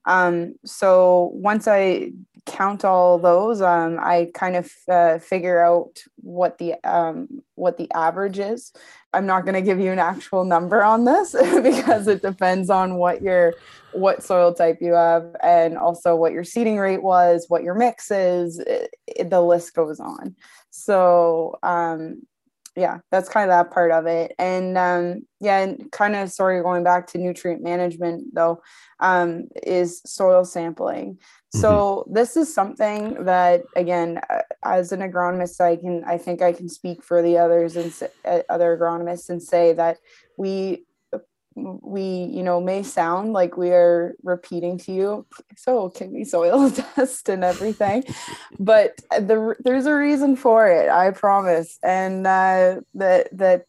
[0.06, 2.12] Um, so once I
[2.46, 7.90] count all those, um, I kind of uh, figure out what the um, what the
[7.92, 8.72] average is.
[9.12, 12.96] I'm not going to give you an actual number on this because it depends on
[12.96, 13.54] what your
[13.92, 18.10] what soil type you have and also what your seeding rate was, what your mix
[18.10, 18.58] is.
[18.60, 20.36] It, it, the list goes on.
[20.70, 22.22] So um,
[22.76, 24.34] yeah, that's kind of that part of it.
[24.38, 28.62] And um, yeah, and kind of sorry, going back to nutrient management though,
[29.00, 31.14] um, is soil sampling.
[31.14, 31.60] Mm-hmm.
[31.60, 36.52] So this is something that again, uh, as an agronomist, I can I think I
[36.52, 37.92] can speak for the others and
[38.24, 39.98] uh, other agronomists and say that
[40.36, 40.84] we
[41.56, 46.70] we you know may sound like we are repeating to you so can we soil
[46.70, 48.04] test and everything
[48.58, 53.66] but the, there's a reason for it i promise and uh, that that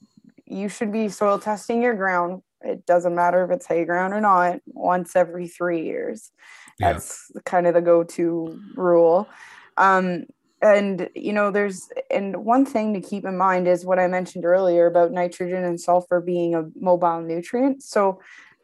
[0.51, 2.41] you should be soil testing your ground.
[2.61, 6.31] It doesn't matter if it's hay ground or not once every three years.
[6.79, 6.93] Yeah.
[6.93, 9.29] that's kind of the go-to rule.
[9.77, 10.25] Um,
[10.61, 14.45] and you know there's and one thing to keep in mind is what i mentioned
[14.45, 17.81] earlier about nitrogen and sulfur being a mobile nutrient.
[17.83, 18.19] So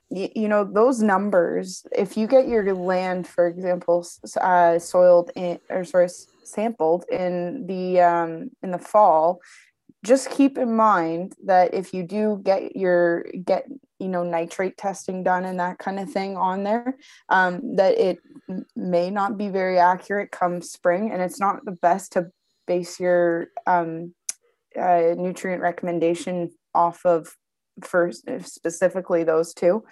[0.10, 4.08] you, know those numbers if you get your land for example
[4.40, 6.08] uh, soiled in or sorry
[6.44, 9.42] sampled in the um, in the fall
[10.08, 13.66] just keep in mind that if you do get your get
[14.00, 18.20] you know nitrate testing done and that kind of thing on there um, that it
[18.76, 22.28] may not be very accurate come spring and it's not the best to
[22.68, 24.14] base your um,
[24.80, 27.36] uh, nutrient recommendation off of
[27.82, 28.10] for
[28.42, 29.84] specifically those two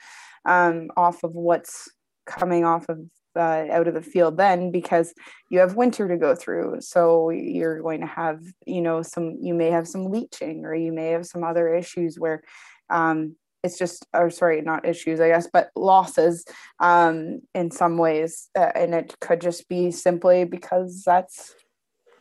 [0.46, 1.92] um, off of what's
[2.26, 3.00] coming off of
[3.36, 5.14] uh, out of the field then because
[5.50, 6.78] you have winter to go through.
[6.80, 10.92] So you're going to have you know some you may have some leaching or you
[10.92, 12.44] may have some other issues where
[12.90, 16.46] um, it's just or sorry not issues i guess but losses
[16.80, 21.56] um, in some ways uh, and it could just be simply because that's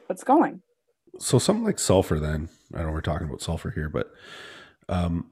[0.06, 0.62] what's going.
[1.18, 4.10] So something like sulfur then i know we're talking about sulfur here but
[4.88, 5.30] um,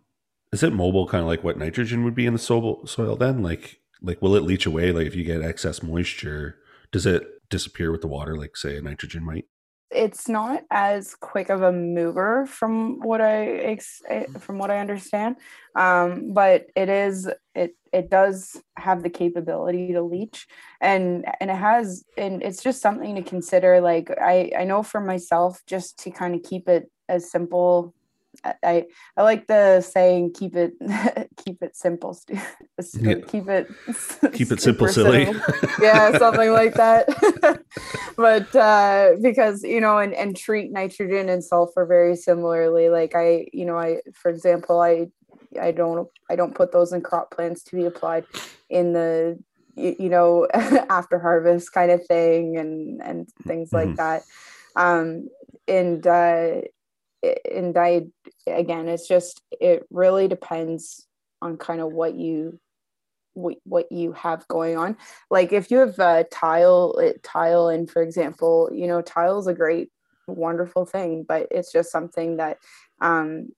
[0.53, 3.43] is it mobile kind of like what nitrogen would be in the soil soil then?
[3.43, 4.93] Like like will it leach away?
[4.93, 6.59] Like if you get excess moisture
[6.93, 9.47] does it disappear with the water like say a nitrogen might?
[9.91, 13.79] It's not as quick of a mover from what I
[14.09, 15.37] eh, from what I understand,
[15.77, 20.47] um, but it is it it does have the capability to leach,
[20.81, 23.83] and and it has and it's just something to consider.
[23.83, 27.95] Like I I know for myself, just to kind of keep it as simple
[28.45, 30.73] I I like the saying keep it
[31.45, 32.39] keep it simple stu-
[33.01, 33.17] Yeah.
[33.27, 33.69] keep it
[34.33, 35.33] Keep it simple, silly.
[35.81, 37.07] yeah something like that
[38.17, 43.47] but uh because you know and and treat nitrogen and sulfur very similarly like I
[43.53, 45.09] you know I for example I
[45.61, 48.25] I don't I don't put those in crop plants to be applied
[48.71, 49.39] in the
[49.77, 53.75] you, know after harvest kind of thing and and things Mhm.
[53.75, 54.23] like that
[54.77, 55.29] um
[55.69, 56.63] and uh
[57.55, 58.07] and I
[58.47, 61.07] again it's just it really depends
[61.41, 62.59] on kind of what you
[63.35, 64.97] what, what you have going on
[65.31, 69.55] like if you have uh, tile tile and for example you know tile is a
[69.55, 69.91] great
[70.27, 72.59] wonderful thing but it's just something that
[73.01, 73.49] um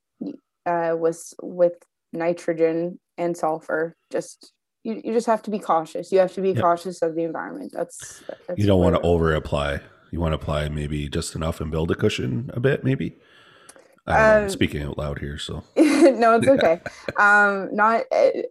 [0.66, 1.74] uh was with
[2.12, 4.52] nitrogen and sulfur just
[4.84, 6.62] you, you just have to be cautious you have to be Yep.
[6.62, 9.80] cautious of the environment that's, that's You don't want to over apply.
[10.10, 13.06] You want to apply maybe just enough and build a cushion a bit, maybe.
[13.06, 16.80] I don't know, I'm Um, speaking out loud here, so no, it's okay.
[17.16, 18.02] um, not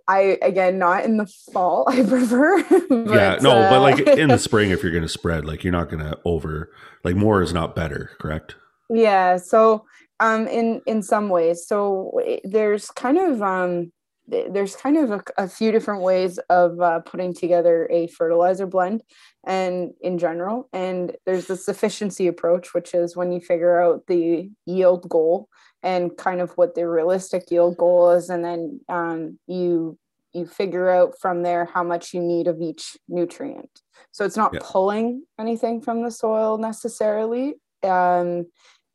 [0.07, 1.85] I again, not in the fall.
[1.87, 2.57] I prefer.
[2.89, 5.71] yeah, no, uh, but like in the spring, if you're going to spread, like you're
[5.71, 6.71] not going to over,
[7.03, 8.55] like more is not better, correct?
[8.89, 9.37] yeah.
[9.37, 9.85] So,
[10.19, 13.91] um, in in some ways, so there's kind of um,
[14.27, 19.03] there's kind of a, a few different ways of uh, putting together a fertilizer blend,
[19.45, 24.49] and in general, and there's the sufficiency approach, which is when you figure out the
[24.65, 25.49] yield goal
[25.81, 29.97] and kind of what the realistic yield goal is, and then um, you
[30.33, 33.81] you figure out from there how much you need of each nutrient.
[34.11, 34.59] So it's not Yeah.
[34.63, 37.55] pulling anything from the soil necessarily.
[37.83, 38.47] Um,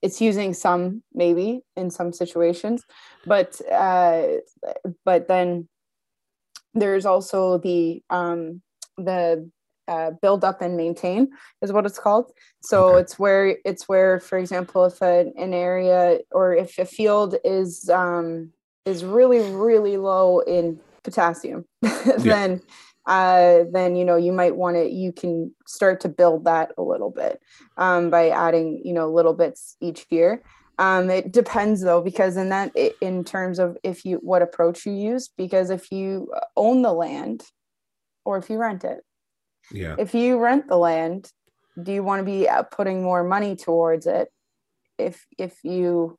[0.02, 2.84] it's using some maybe in some situations,
[3.26, 4.22] but uh,
[5.04, 5.68] but then
[6.74, 8.62] there's also the um,
[8.96, 9.50] the
[9.88, 11.28] uh, build up and maintain
[11.62, 12.30] is what it's called.
[12.60, 13.00] So Okay.
[13.00, 17.88] it's where it's where, for example, if an, an area or if a field is
[17.88, 18.52] um,
[18.84, 21.64] is really really low in potassium,
[22.18, 22.60] then
[23.08, 26.82] uh, then you know you might want to you can start to build that a
[26.82, 27.40] little bit
[27.78, 30.42] um, by adding you know little bits each year.
[30.78, 34.92] Um, it depends though because in that in terms of if you what approach you
[34.92, 37.42] use because if you own the land
[38.24, 39.00] or if you rent it
[39.72, 39.96] Yeah.
[39.98, 41.32] if you rent the land
[41.82, 44.28] do you want to be uh, putting more money towards it
[44.98, 46.16] if if you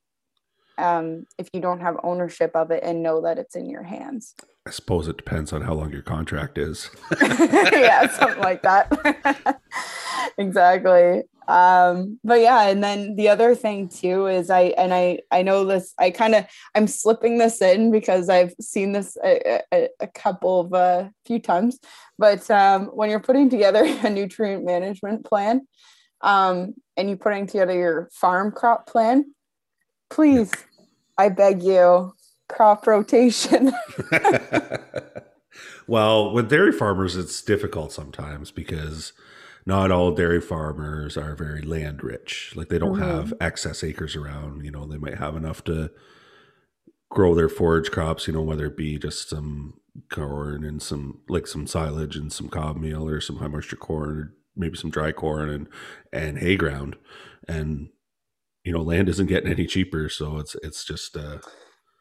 [0.78, 4.36] um if you don't have ownership of it and know that it's in your hands
[4.66, 6.90] I suppose it depends on how long your contract is.
[7.22, 9.62] yeah something like that
[10.38, 15.42] exactly um but yeah and then the other thing too is i and i i
[15.42, 16.46] know this i kind of
[16.76, 21.40] i'm slipping this in because i've seen this a, a, a couple of uh few
[21.40, 21.80] times
[22.20, 25.62] but um when you're putting together a nutrient management plan
[26.22, 29.26] um and you're putting together your farm crop plan
[30.12, 30.52] please
[31.18, 32.14] i beg you
[32.50, 33.72] crop rotation
[35.88, 39.14] well, with dairy farmers, it's difficult sometimes because
[39.66, 42.54] not all dairy farmers are very land rich.
[42.56, 43.00] Like they don't Mhm.
[43.00, 44.66] have excess acres around.
[44.66, 45.92] You know, they might have enough to
[47.10, 48.28] grow their forage crops.
[48.28, 49.76] You know, whether it be just some
[50.12, 54.10] corn and some like some silage and some cob meal or some high moisture corn
[54.18, 55.68] or maybe some dry corn and
[56.14, 56.96] and hay ground
[57.48, 57.90] and
[58.64, 61.40] you know land isn't getting any cheaper so it's it's just uh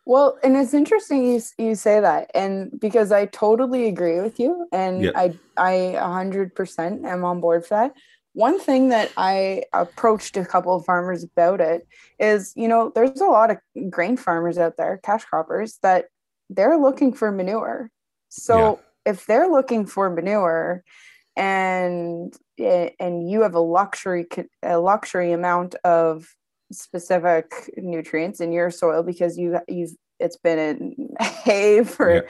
[0.09, 4.67] Well, and it's interesting you you say that, and because I totally agree with you,
[4.73, 5.13] and Yeah.
[5.15, 7.93] I I a hundred percent am on board for that.
[8.33, 11.87] One thing that I approached a couple of farmers about it
[12.19, 13.59] is, you know, there's a lot of
[13.91, 16.07] grain farmers out there, cash croppers, that
[16.49, 17.91] they're looking for manure.
[18.31, 20.85] So if they're looking for manure,
[21.37, 24.27] and eh, and you have a luxury
[24.63, 26.35] a luxury amount of
[26.71, 32.21] specific nutrients in your soil because you you've it's been in hay for Yeah.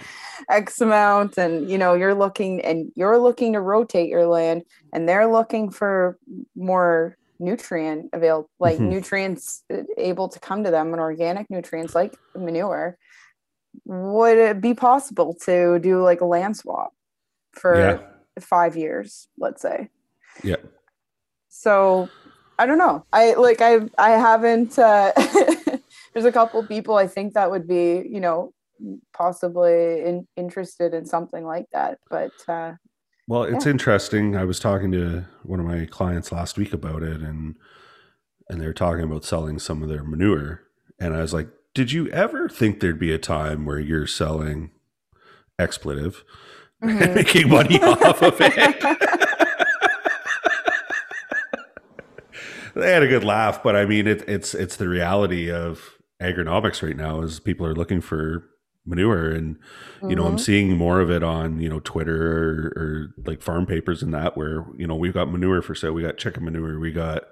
[0.49, 4.63] x amount and you know you're looking and you're looking to rotate your land
[4.93, 6.19] and they're looking for
[6.55, 8.89] more nutrient available like Mhm.
[8.89, 12.97] nutrients uh, able to come to them and organic nutrients like manure
[13.85, 16.93] would it be possible to do like a land swap
[17.53, 17.99] for yeah
[18.41, 19.89] five years let's say
[20.45, 20.57] yeah
[21.49, 22.09] so
[22.59, 25.13] i don't know i like i i haven't uh
[26.13, 28.53] there's a couple people i think that would be you know
[29.13, 32.73] possibly in, interested in something like that but uh
[33.27, 34.37] Well, it's interesting.
[34.37, 37.57] I was talking to one of my clients last week about it, and
[38.49, 40.63] and they were talking about selling some of their manure,
[40.99, 44.71] and I was like, "Did you ever think there'd be a time where you're selling
[45.59, 46.25] expletive
[46.81, 47.15] and mhm.
[47.21, 49.25] making money off of it?"
[52.79, 56.83] they had a good laugh, but I mean, it, it's it's the reality of agronomics
[56.83, 58.45] right now is people are looking for
[58.87, 59.59] manure and
[60.09, 60.41] you know i'm Mhm.
[60.41, 64.35] seeing more of it on you know twitter or, or like farm papers and that
[64.35, 65.93] where you know we've got manure for sale.
[65.93, 66.81] We got chicken manure.
[66.81, 67.25] We got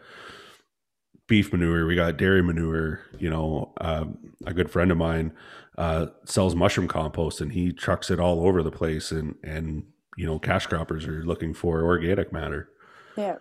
[1.29, 1.87] beef manure.
[1.87, 3.01] We got dairy manure.
[3.19, 5.33] You know um, a good friend of mine
[5.79, 9.85] uh, sells mushroom compost and he trucks it all over the place and and
[10.17, 12.69] you know cash croppers are looking for organic matter.
[13.17, 13.37] Yeah.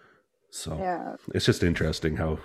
[0.56, 1.16] So Yeah.
[1.34, 2.40] it's just interesting how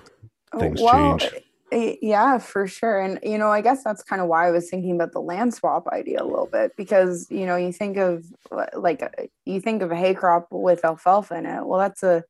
[0.52, 1.34] Oh, things well, change
[1.72, 3.00] eh, Yeah, for sure.
[3.00, 5.54] And, you know, I guess that's kind of why I was thinking about the land
[5.54, 8.24] swap idea a little bit because, you know, you think of
[8.74, 9.10] like, uh,
[9.44, 11.64] you think of a hay crop with alfalfa in it.
[11.64, 12.24] Well, that's a,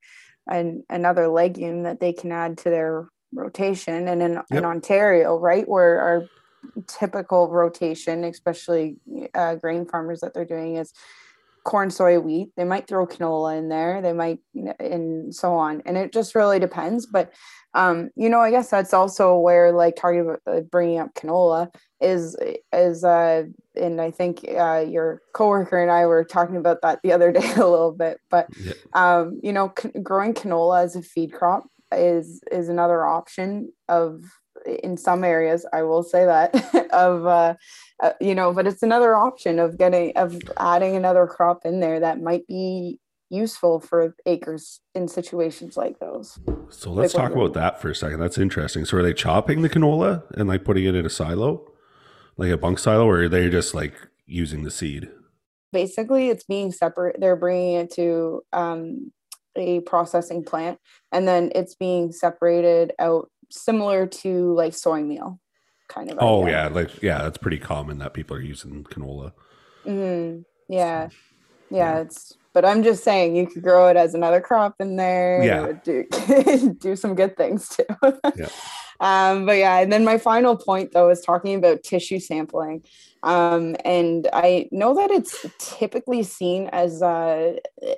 [0.47, 4.09] an, another legume that they can add to their rotation.
[4.09, 4.45] And in, Yep.
[4.51, 6.27] in Ontario, right, where our
[6.87, 8.97] typical rotation, especially
[9.35, 10.93] uh, grain farmers that they're doing is
[11.65, 12.51] corn, soy, wheat.
[12.57, 14.03] They might throw canola in there.
[14.03, 14.39] They might,
[14.79, 15.83] and so on.
[15.87, 17.07] And it just really depends.
[17.07, 17.33] But
[17.75, 21.73] um you know i guess that's also where like talking about uh, bringing up canola
[22.01, 22.37] is
[22.73, 23.45] is uh
[23.77, 27.49] and i think uh your coworker and i were talking about that the other day
[27.53, 28.73] a little bit but Yeah.
[28.95, 34.25] um you know c- growing canola as a feed crop is is another option of
[34.67, 36.55] in some areas i will say that
[36.93, 37.55] of uh,
[38.03, 42.01] uh you know but it's another option of getting of adding another crop in there
[42.01, 42.99] that might be
[43.33, 46.39] useful for acres in situations like those
[46.71, 48.19] So let's Like talk about that for a second.
[48.19, 48.85] That's interesting.
[48.85, 51.65] So are they chopping the canola and like putting it in a silo,
[52.37, 53.95] like a bunk silo, or are they just like
[54.27, 55.11] using the seed?
[55.73, 59.13] basically it's being separate they're bringing it to um,
[59.57, 60.79] a processing plant
[61.13, 65.41] and then it's being separated out similar to like soy meal
[65.89, 66.53] kind of Oh idea.
[66.55, 69.33] yeah, like yeah, that's pretty common that people are using canola.
[69.87, 70.45] Mhm.
[70.69, 71.09] yeah
[71.71, 72.01] yeah Yeah.
[72.01, 75.73] it's but i'm just saying you could grow it as another crop in there Yeah.
[75.85, 77.85] do do some good things too
[78.37, 78.49] Yeah.
[79.01, 82.85] um but yeah and then my final point though is talking about tissue sampling
[83.23, 87.57] um and i know that it's typically seen as uh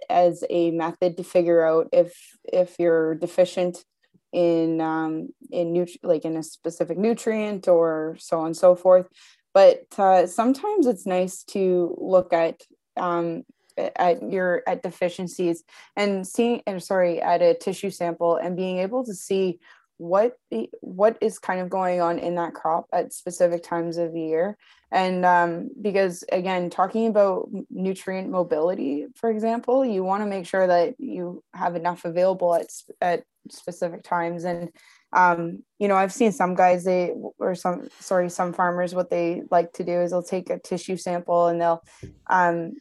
[0.08, 3.84] as a method to figure out if if you're deficient
[4.32, 9.08] in um in nut- like in a specific nutrient or so on and so forth.
[9.54, 12.62] But uh, sometimes it's nice to look at
[12.96, 13.44] um
[13.76, 15.64] at your at deficiencies
[15.96, 19.60] and seeing and sorry at a tissue sample and being able to see
[20.02, 20.36] what
[20.80, 24.58] what is kind of going on in that crop at specific times of the year.
[24.90, 30.66] And um, because again talking about nutrient mobility for example you want to make sure
[30.66, 32.66] that you have enough available at,
[33.00, 34.44] at specific times.
[34.44, 34.70] And
[35.12, 39.42] um, you know i've seen some guys they or some sorry some farmers what they
[39.50, 41.82] like to do is they'll take a tissue sample and they'll
[42.28, 42.72] um,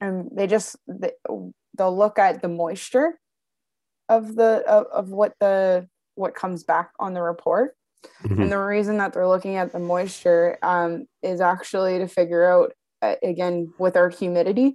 [0.00, 1.12] and they just they,
[1.76, 3.18] they'll look at the moisture
[4.10, 5.88] of the of, of what the
[6.20, 7.76] what comes back on the report
[8.24, 8.40] Mhm.
[8.42, 12.72] and the reason that they're looking at the moisture um, is actually to figure out
[13.02, 14.74] uh, again with our humidity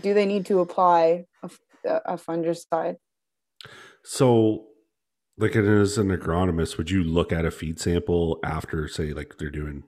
[0.00, 1.24] do they need to apply
[1.84, 2.96] a fungicide
[4.02, 4.66] So,
[5.38, 9.50] like as an agronomist, would you look at a feed sample after, say, like they're
[9.50, 9.84] doing,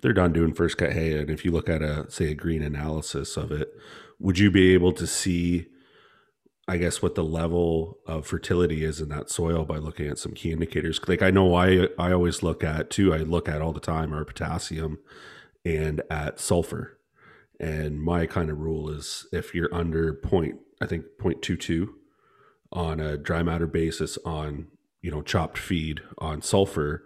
[0.00, 2.62] they're done doing first cut hay, and if you look at a say a green
[2.62, 3.68] analysis of it,
[4.18, 5.66] would you be able to see,
[6.68, 10.32] I guess, what the level of fertility is in that soil by looking at some
[10.32, 11.00] key indicators?
[11.06, 13.12] Like I know I I always look at too.
[13.12, 14.98] I look at all the time our potassium
[15.64, 16.98] and at sulfur.
[17.60, 21.88] And my kind of rule is if you're under point, I think 0.22
[22.72, 24.68] on a dry matter basis on,
[25.00, 27.04] you know, chopped feed on sulfur,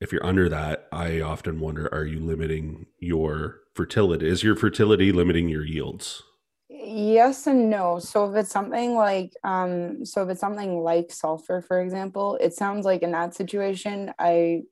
[0.00, 4.28] if you're under that, I often wonder are you limiting your fertility?
[4.28, 6.22] Is your fertility limiting your yields?
[6.80, 11.60] Yes and no so if it's something like um so if it's something like sulfur
[11.60, 14.62] for example it sounds like in that situation i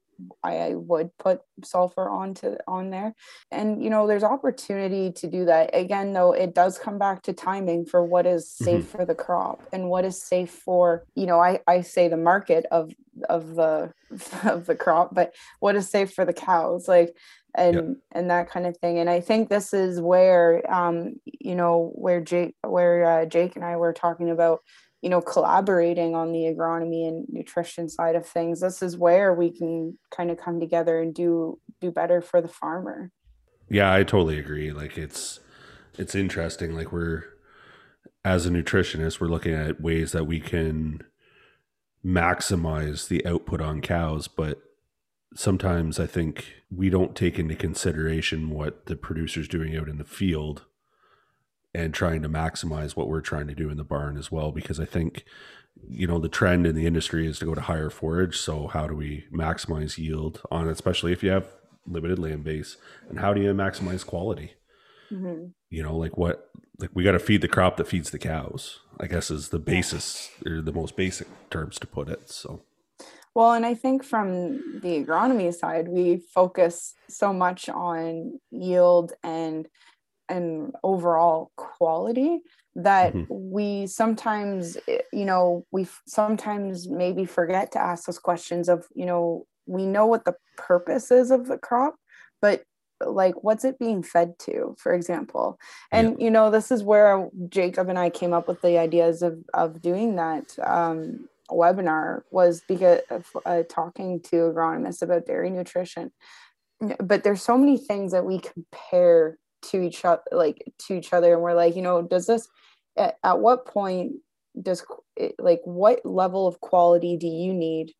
[0.42, 3.14] I would put sulfur onto on there.
[3.50, 5.70] And you know, there's opportunity to do that.
[5.74, 9.62] Again, though, it does come back to timing for what is safe for the crop
[9.72, 12.92] and what is safe for, you know, I, I say the market of
[13.28, 13.92] of the
[14.44, 17.16] of the crop, but what is safe for the cows, like
[17.54, 17.84] and Yep.
[18.12, 18.98] and that kind of thing.
[18.98, 23.64] And I think this is where um, you know, where Jake where uh, Jake and
[23.64, 24.60] I were talking about
[25.02, 29.50] you know collaborating on the agronomy and nutrition side of things this is where we
[29.50, 33.10] can kind of come together and do do better for the farmer
[33.68, 34.72] Yeah, I totally agree.
[34.72, 35.40] Like it's
[35.98, 36.74] it's interesting.
[36.74, 37.24] Like we're
[38.24, 41.02] as a nutritionist, we're looking at ways that we can
[42.06, 44.62] maximize the output on cows, but
[45.34, 50.04] sometimes I think we don't take into consideration what the producer's doing out in the
[50.04, 50.64] field
[51.74, 54.80] and trying to maximize what we're trying to do in the barn as well because
[54.80, 55.26] i think
[55.88, 58.38] you know the trend in the industry is to go to higher forage.
[58.38, 61.48] So how do we maximize yield on it especially if you have
[61.86, 62.76] limited land base?
[63.08, 64.54] And how do you maximize quality
[65.10, 65.46] mm-hmm.
[65.70, 68.80] you know like what like we got to feed the crop that feeds the cows
[69.00, 72.62] i guess is the basis or the most basic terms to put it so
[73.34, 79.68] well and i think from the agronomy side we focus so much on yield and
[80.28, 82.40] and overall quality
[82.74, 83.32] that mm-hmm.
[83.52, 84.76] we sometimes
[85.12, 90.06] you know we sometimes maybe forget to ask those questions of you know we know
[90.06, 91.96] what the purpose is of the crop
[92.42, 92.62] but
[93.00, 95.58] like what's it being fed to for example?
[95.92, 96.24] And yeah.
[96.24, 99.82] you know this is where jacob and i came up with the ideas of of
[99.82, 106.12] doing that um, webinar was because of uh, talking to agronomists about dairy nutrition.
[106.98, 111.32] But there's so many things that we compare to each other like to each other
[111.32, 112.46] and we're like you know does this
[112.96, 114.12] at, at what point
[114.60, 114.84] does
[115.38, 117.92] like what level of quality do you need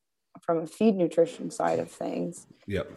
[0.42, 2.90] from a feed nutrition side of things yep.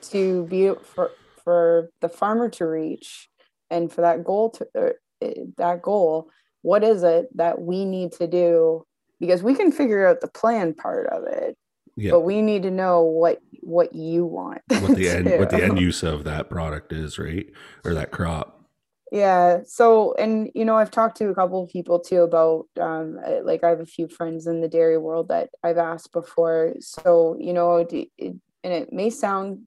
[0.00, 1.12] to be for
[1.50, 3.28] for the farmer to reach
[3.70, 6.30] and for that goal to uh, that goal
[6.62, 8.84] what is it that we need to do?
[9.18, 11.56] Because we can figure out the plan part of it
[11.96, 12.10] yeah.
[12.12, 15.78] but we need to know what what you want what the end what the end
[15.78, 17.46] use of that product is right?
[17.84, 18.64] Or that crop.
[19.12, 19.60] Yeah.
[19.66, 23.64] So and you know i've talked to a couple of people too about um like
[23.64, 26.74] i have a few friends in the dairy world that i've asked before.
[26.80, 29.66] So you know and it may sound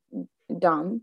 [0.60, 1.02] dumb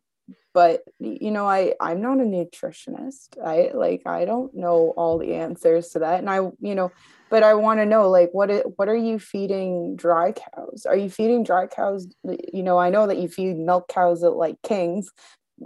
[0.53, 5.35] but you know i i'm not a nutritionist i like i don't know all the
[5.35, 6.91] answers to that and i you know
[7.31, 10.87] but i want to know like what it, what are you feeding dry cows?
[10.87, 12.09] Are you feeding dry cows
[12.53, 15.11] you know i know that you feed milk cows at like kings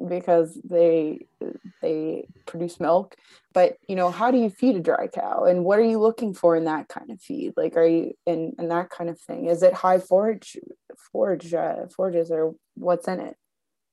[0.09, 1.27] because they
[1.81, 3.15] they produce milk
[3.53, 6.35] but you know how do you feed a dry cow and what are you looking
[6.35, 7.53] for in that kind of feed?
[7.57, 9.47] Like are you in in that kind of thing.
[9.47, 10.57] Is it high forage
[11.13, 13.37] forage uh, forages or what's in it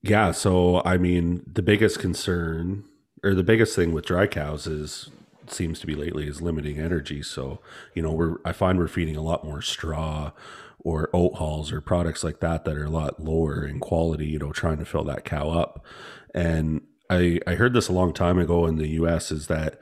[0.04, 0.32] yeah.
[0.32, 2.84] So, I mean, the biggest concern
[3.24, 5.10] or the biggest thing with dry cows is
[5.48, 7.22] seems to be lately is limiting energy.
[7.22, 7.60] So,
[7.94, 10.32] you know, we're I find we're feeding a lot more straw
[10.80, 14.40] or oat hulls or products like that that are a lot lower in quality, you
[14.40, 15.86] know, trying to fill that cow up.
[16.34, 19.80] And I I heard this a long time ago in the US is that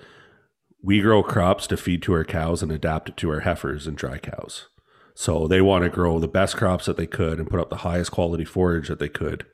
[0.81, 3.97] we grow crops to feed to our cows and adapt it to our heifers and
[3.97, 4.67] dry cows.
[5.13, 7.77] So they want to grow the best crops that they could and put up the
[7.77, 9.45] highest quality forage that they could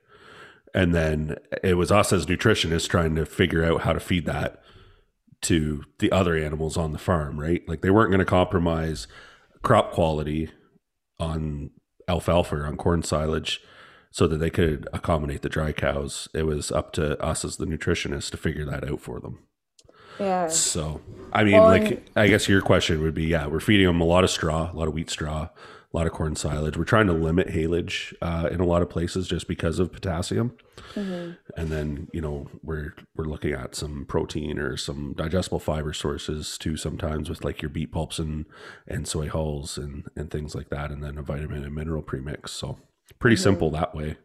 [0.76, 4.62] and then it was us as nutritionists trying to figure out how to feed that
[5.42, 7.68] to the other animals on the farm right?
[7.68, 9.08] Like they weren't going to compromise
[9.64, 10.52] crop quality
[11.18, 11.72] on
[12.10, 13.62] alfalfa or on corn silage
[14.12, 16.28] so that they could accommodate the dry cows.
[16.34, 19.40] It was up to us as the nutritionists to figure that out for them.
[20.20, 20.50] Yeah.
[20.50, 21.02] So
[21.34, 24.06] i mean well, like i guess your question would be yeah we're feeding them a
[24.06, 25.50] lot of straw a lot of wheat straw
[25.96, 26.76] a lot of corn silage.
[26.76, 30.58] We're trying to limit haylage uh, in a lot of places just because of potassium.
[30.94, 31.32] Mm-hmm.
[31.56, 36.58] And then you know we're we're looking at some protein or some digestible fiber sources
[36.58, 36.76] too.
[36.76, 38.46] Sometimes with like your beet pulps and
[38.86, 42.52] and soy hulls and and things like that, and then a vitamin and mineral premix.
[42.52, 42.78] So
[43.20, 43.44] pretty mm-hmm.
[43.44, 44.18] simple that way.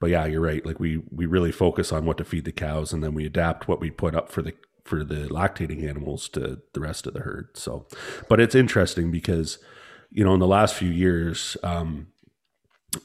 [0.00, 0.66] But yeah, you're right.
[0.66, 3.68] Like we we really focus on what to feed the cows, and then we adapt
[3.68, 4.54] what we put up for the
[4.84, 7.56] for the lactating animals to the rest of the herd.
[7.56, 7.86] So,
[8.28, 9.58] but it's interesting because
[10.14, 12.06] you know, in the last few years, um,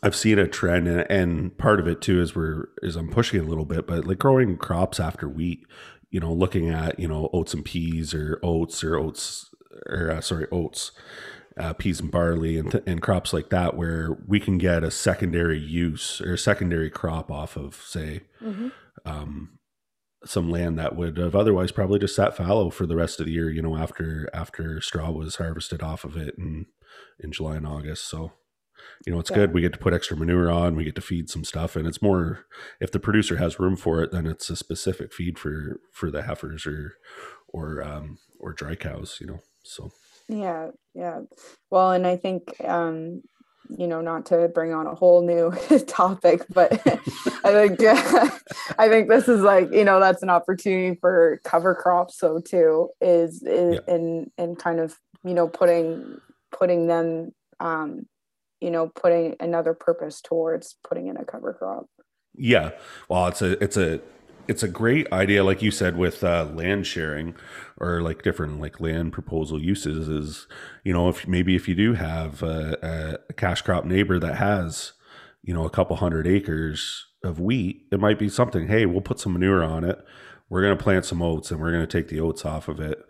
[0.04, 3.40] I've seen a trend, and, and part of it too is we're is I'm pushing
[3.40, 5.66] it a little bit, but like growing crops after wheat,
[6.12, 9.50] you know, looking at you know oats and peas or oats or oats
[9.88, 10.92] or uh, sorry oats,
[11.58, 14.92] uh, peas and barley and th- and crops like that, where we can get a
[14.92, 18.22] secondary use or a secondary crop off of say.
[18.42, 18.68] Mm-hmm.
[19.04, 19.60] Um,
[20.26, 23.32] some land that would have otherwise probably just sat fallow for the rest of the
[23.32, 26.68] year, you know, after after straw was harvested off of it and
[27.20, 28.10] in July and August.
[28.10, 28.32] So,
[29.06, 29.38] you know, it's yeah.
[29.38, 29.54] good.
[29.54, 32.02] We get to put extra manure on, we get to feed some stuff, and it's
[32.02, 32.46] more
[32.80, 36.24] if the producer has room for it, then it's a specific feed for for the
[36.24, 36.94] heifers or
[37.48, 39.40] or um or dry cows, you know.
[39.64, 39.92] So
[40.28, 41.22] yeah, yeah.
[41.70, 43.24] Well, and I think um
[43.78, 45.52] you know not to bring on a whole new
[45.88, 46.72] topic but
[47.44, 48.30] i think yeah,
[48.80, 52.90] i think this is like you know that's an opportunity for cover crops so too
[53.00, 53.96] is, is yeah.
[53.96, 56.20] in in kind of you know putting
[56.52, 58.06] putting them um,
[58.62, 61.86] you know putting another purpose towards putting in a cover crop.
[62.36, 62.72] Yeah.
[63.08, 64.02] Well it's a it's a
[64.48, 67.36] it's a great idea like you said with uh, land sharing
[67.78, 70.48] or like different like land proposal uses is
[70.84, 74.94] you know if maybe if you do have a, a cash crop neighbor that has
[75.44, 79.20] you know a couple hundred acres of wheat it might be something hey we'll put
[79.20, 80.00] some manure on it.
[80.50, 82.80] We're going to plant some oats and we're going to take the oats off of
[82.80, 83.06] it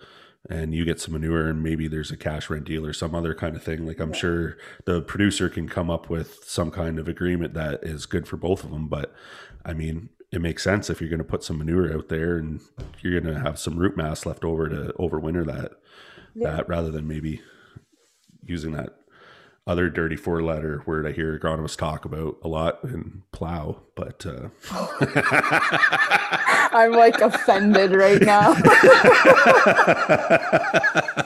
[0.50, 3.34] and you get some manure and maybe there's a cash rent deal or some other
[3.34, 4.18] kind of thing like i'm yeah.
[4.18, 8.38] sure the producer can come up with some kind of agreement that is good for
[8.38, 9.14] both of them but
[9.64, 12.62] i mean it makes sense if you're going to put some manure out there and
[13.02, 15.72] you're going to have some root mass left over to overwinter that
[16.34, 16.52] yeah.
[16.52, 17.42] that rather than maybe
[18.44, 18.96] using that
[19.68, 24.26] other dirty four letter word I hear agronomists talk about a lot in plow, but
[24.26, 24.50] uh...
[26.72, 28.52] I'm like offended right now.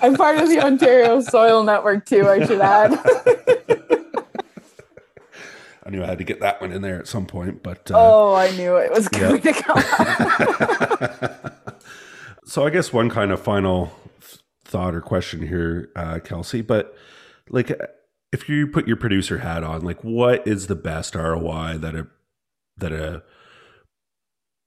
[0.02, 2.94] I'm part of the Ontario Soil Network too, I should add.
[5.86, 7.96] I knew I had to get that one in there at some point, but uh,
[7.98, 9.52] oh, I knew it was going yeah.
[9.52, 9.84] to come.
[12.46, 13.92] so, I guess one kind of final
[14.64, 16.96] thought or question here, uh, Kelsey, but
[17.50, 17.78] like
[18.32, 22.08] if you put your producer hat on, like what is the best ROI that a
[22.78, 23.24] that a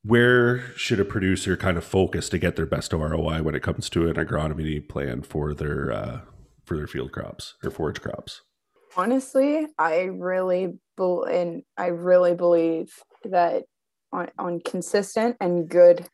[0.06, 3.90] where should a producer kind of focus to get their best ROI when it comes
[3.90, 6.20] to an agronomy plan for their uh,
[6.64, 8.42] for their field crops or forage crops?
[8.96, 12.92] Honestly, I really be- and I really believe
[13.24, 13.64] that
[14.12, 16.08] on, on consistent and good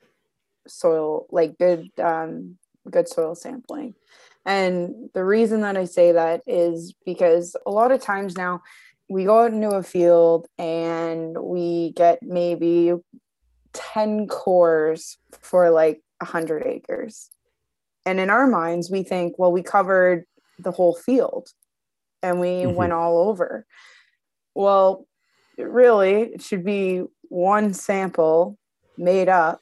[0.66, 2.56] soil, like good um,
[2.90, 3.94] good soil sampling
[4.44, 8.62] and the reason that I say that is because a lot of times now
[9.08, 12.92] we go out into a field and we get maybe
[13.72, 17.30] 10 cores for like 100 acres.
[18.04, 20.24] And in our minds, we think, well, we covered
[20.58, 21.48] the whole field
[22.22, 22.74] and we mm-hmm.
[22.74, 23.66] went all over.
[24.54, 25.06] Well,
[25.56, 28.58] really, it should be one sample
[28.98, 29.60] made up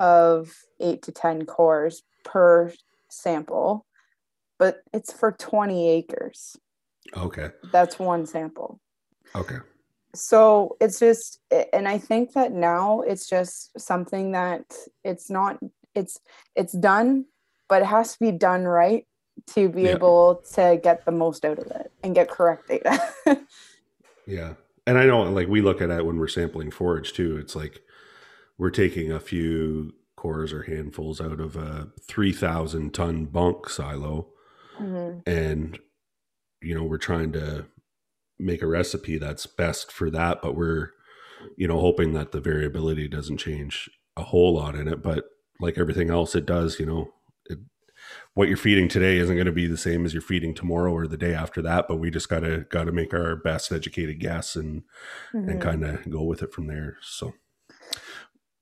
[0.00, 2.72] of eight to 10 cores per
[3.10, 3.86] sample
[4.58, 6.56] but it's for 20 acres.
[7.16, 7.50] Okay.
[7.72, 8.80] That's one sample.
[9.34, 9.58] Okay.
[10.14, 11.40] So it's just,
[11.72, 14.64] and I think that now it's just something that
[15.04, 15.58] it's not,
[15.94, 16.18] it's,
[16.56, 17.26] it's done,
[17.68, 19.06] but it has to be done right
[19.54, 19.90] to be yeah.
[19.90, 23.00] able to get the most out of it and get correct data.
[24.26, 24.54] yeah.
[24.86, 27.36] And I know, like, we look at it when we're sampling forage too.
[27.36, 27.82] It's like
[28.56, 34.26] we're taking a few cores or handfuls out of a 3,000 ton bunk silo
[34.80, 35.20] mm-hmm.
[35.30, 35.78] and
[36.60, 37.64] you know we're trying to
[38.38, 40.90] make a recipe that's best for that but we're
[41.56, 45.02] you know hoping that the variability doesn't change a whole lot in it.
[45.02, 45.24] But
[45.60, 47.12] like everything else it does you know
[47.46, 47.58] it,
[48.34, 51.06] what you're feeding today isn't going to be the same as you're feeding tomorrow or
[51.06, 54.20] the day after that but we just got to got to make our best educated
[54.20, 54.82] guess and
[55.34, 55.48] mm-hmm.
[55.48, 56.98] and kind of go with it from there.
[57.02, 57.34] So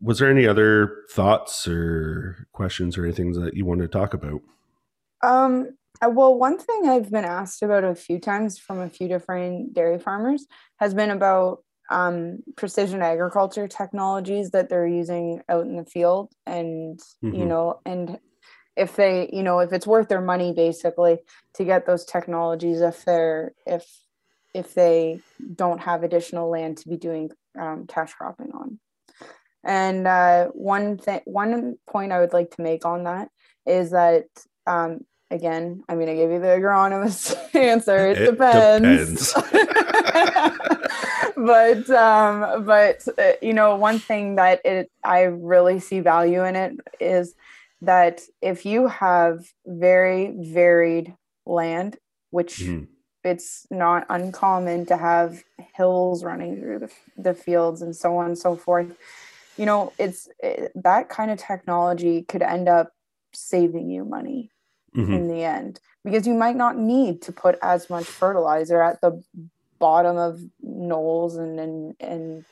[0.01, 4.41] was there any other thoughts or questions or anything that you wanted to talk about?
[5.23, 9.75] Um well, one thing I've been asked about a few times from a few different
[9.75, 10.47] dairy farmers
[10.79, 16.99] has been about um, precision agriculture technologies that they're using out in the field, and
[17.25, 17.35] mm-hmm.
[17.35, 18.19] you know, and
[18.77, 21.19] if they, you know, if it's worth their money basically
[21.55, 23.85] to get those technologies, if they're if
[24.55, 25.21] if they
[25.55, 28.79] don't have additional land to be doing um, cash cropping on.
[29.65, 33.29] And uh, one thing, one point I would like to make on that
[33.67, 34.27] is that
[34.67, 38.09] um, again, I'm going to give you the agronomist answer.
[38.09, 39.33] It, it depends.
[39.33, 39.57] depends.
[41.37, 46.57] but um, but uh, you know, one thing that it I really see value in
[46.57, 47.35] it is
[47.83, 51.15] that if you have very varied
[51.45, 51.99] land,
[52.31, 52.87] which mm.
[53.23, 55.43] it's not uncommon to have
[55.75, 58.97] hills running through the, the fields and so on and so forth.
[59.57, 62.93] You know, it's it, that kind of technology could end up
[63.33, 64.51] saving you money
[64.97, 65.13] mm-hmm.
[65.13, 69.23] in the end because you might not need to put as much fertilizer at the
[69.79, 72.45] bottom of knolls and and and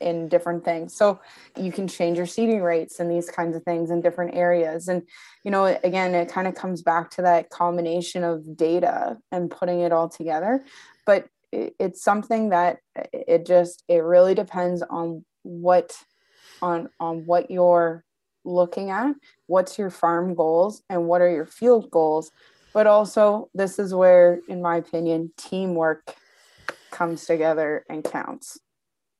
[0.00, 0.94] in different things.
[0.94, 1.20] So
[1.56, 4.86] you can change your seeding rates and these kinds of things in different areas.
[4.86, 5.02] And
[5.44, 9.80] you know again it kind of comes back to that combination of data and putting
[9.80, 10.64] it all together.
[11.04, 12.78] But it's something that
[13.12, 15.96] it just it really depends on what
[16.60, 18.04] on on what your
[18.44, 19.14] looking at
[19.46, 22.30] what's your farm goals and what are your field goals.
[22.72, 26.14] But also this is where in my opinion teamwork
[26.90, 28.58] comes together and counts.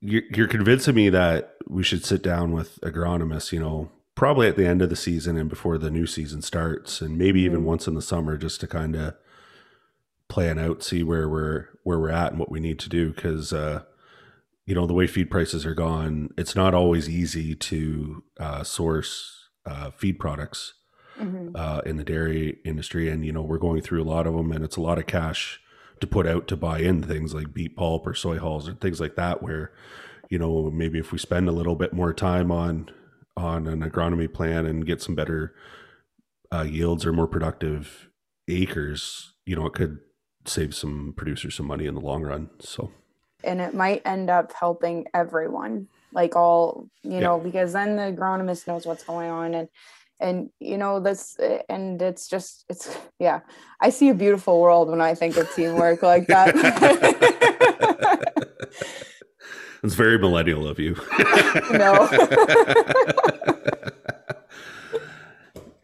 [0.00, 4.66] You're, convincing me that we should sit down with agronomists you know probably at the
[4.66, 7.68] end of the season and before the new season starts and maybe even mm-hmm.
[7.68, 9.14] once in the summer just to kind of
[10.28, 13.12] plan out see where we're where we're at and what we need to do.
[13.12, 13.82] Because uh
[14.68, 19.48] you know the way feed prices are gone it's not always easy to uh, source
[19.66, 20.74] uh, feed products
[21.18, 21.50] mm-hmm.
[21.54, 24.52] uh, in the dairy industry and you know we're going through a lot of them
[24.52, 25.60] and it's a lot of cash
[26.00, 29.00] to put out to buy in things like beet pulp or soy hulls or things
[29.00, 29.72] like that where
[30.30, 32.90] you know maybe if we spend a little bit more time on
[33.38, 35.54] on an agronomy plan and get some better
[36.52, 38.08] uh, yields or more productive
[38.48, 39.98] acres, you know, it could
[40.44, 42.50] save some producers some money in the long run.
[42.60, 42.90] So,
[43.44, 47.20] and it might end up helping everyone, like all, you yeah.
[47.20, 49.68] know, because then the agronomist knows what's going on and
[50.20, 51.36] and you know this
[51.68, 53.40] and it's just it's yeah.
[53.80, 56.54] I see a beautiful world when i think of teamwork like that.
[59.80, 60.96] It's very millennial of you.
[61.70, 62.08] No.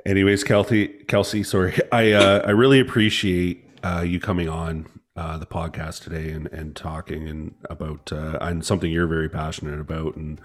[0.07, 1.79] Anyways kelsey kelsey sorry.
[1.93, 4.87] I uh i really appreciate uh you coming on
[5.17, 9.81] uh, the podcast today and, and talking and about uh, and something you're very passionate
[9.81, 10.41] about and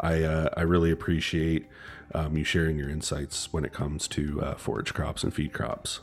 [0.00, 1.66] I uh, I really appreciate
[2.14, 6.00] um, you sharing your insights when it comes to uh, forage crops and feed crops.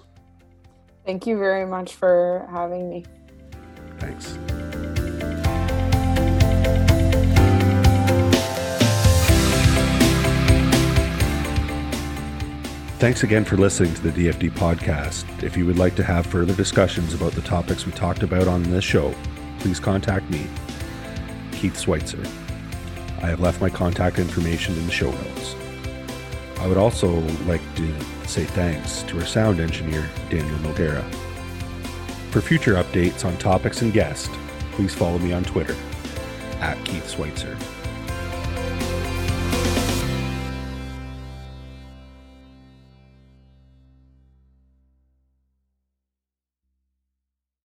[1.06, 3.06] Thank you very much for having me.
[3.98, 4.38] Thanks.
[13.02, 15.26] Thanks again for listening to the DFD podcast.
[15.42, 18.62] If you would like to have further discussions about the topics we talked about on
[18.62, 19.16] this show,
[19.58, 20.46] please contact me,
[21.52, 22.24] Keith Schweitzer.
[23.24, 25.56] I have left my contact information in the show notes.
[26.60, 27.10] I would also
[27.48, 31.04] like to say thanks to our sound engineer, Daniel Noguera.
[32.30, 34.30] For future updates on topics and guests,
[34.74, 35.76] please follow me on Twitter
[36.60, 37.58] at Keith Schweitzer.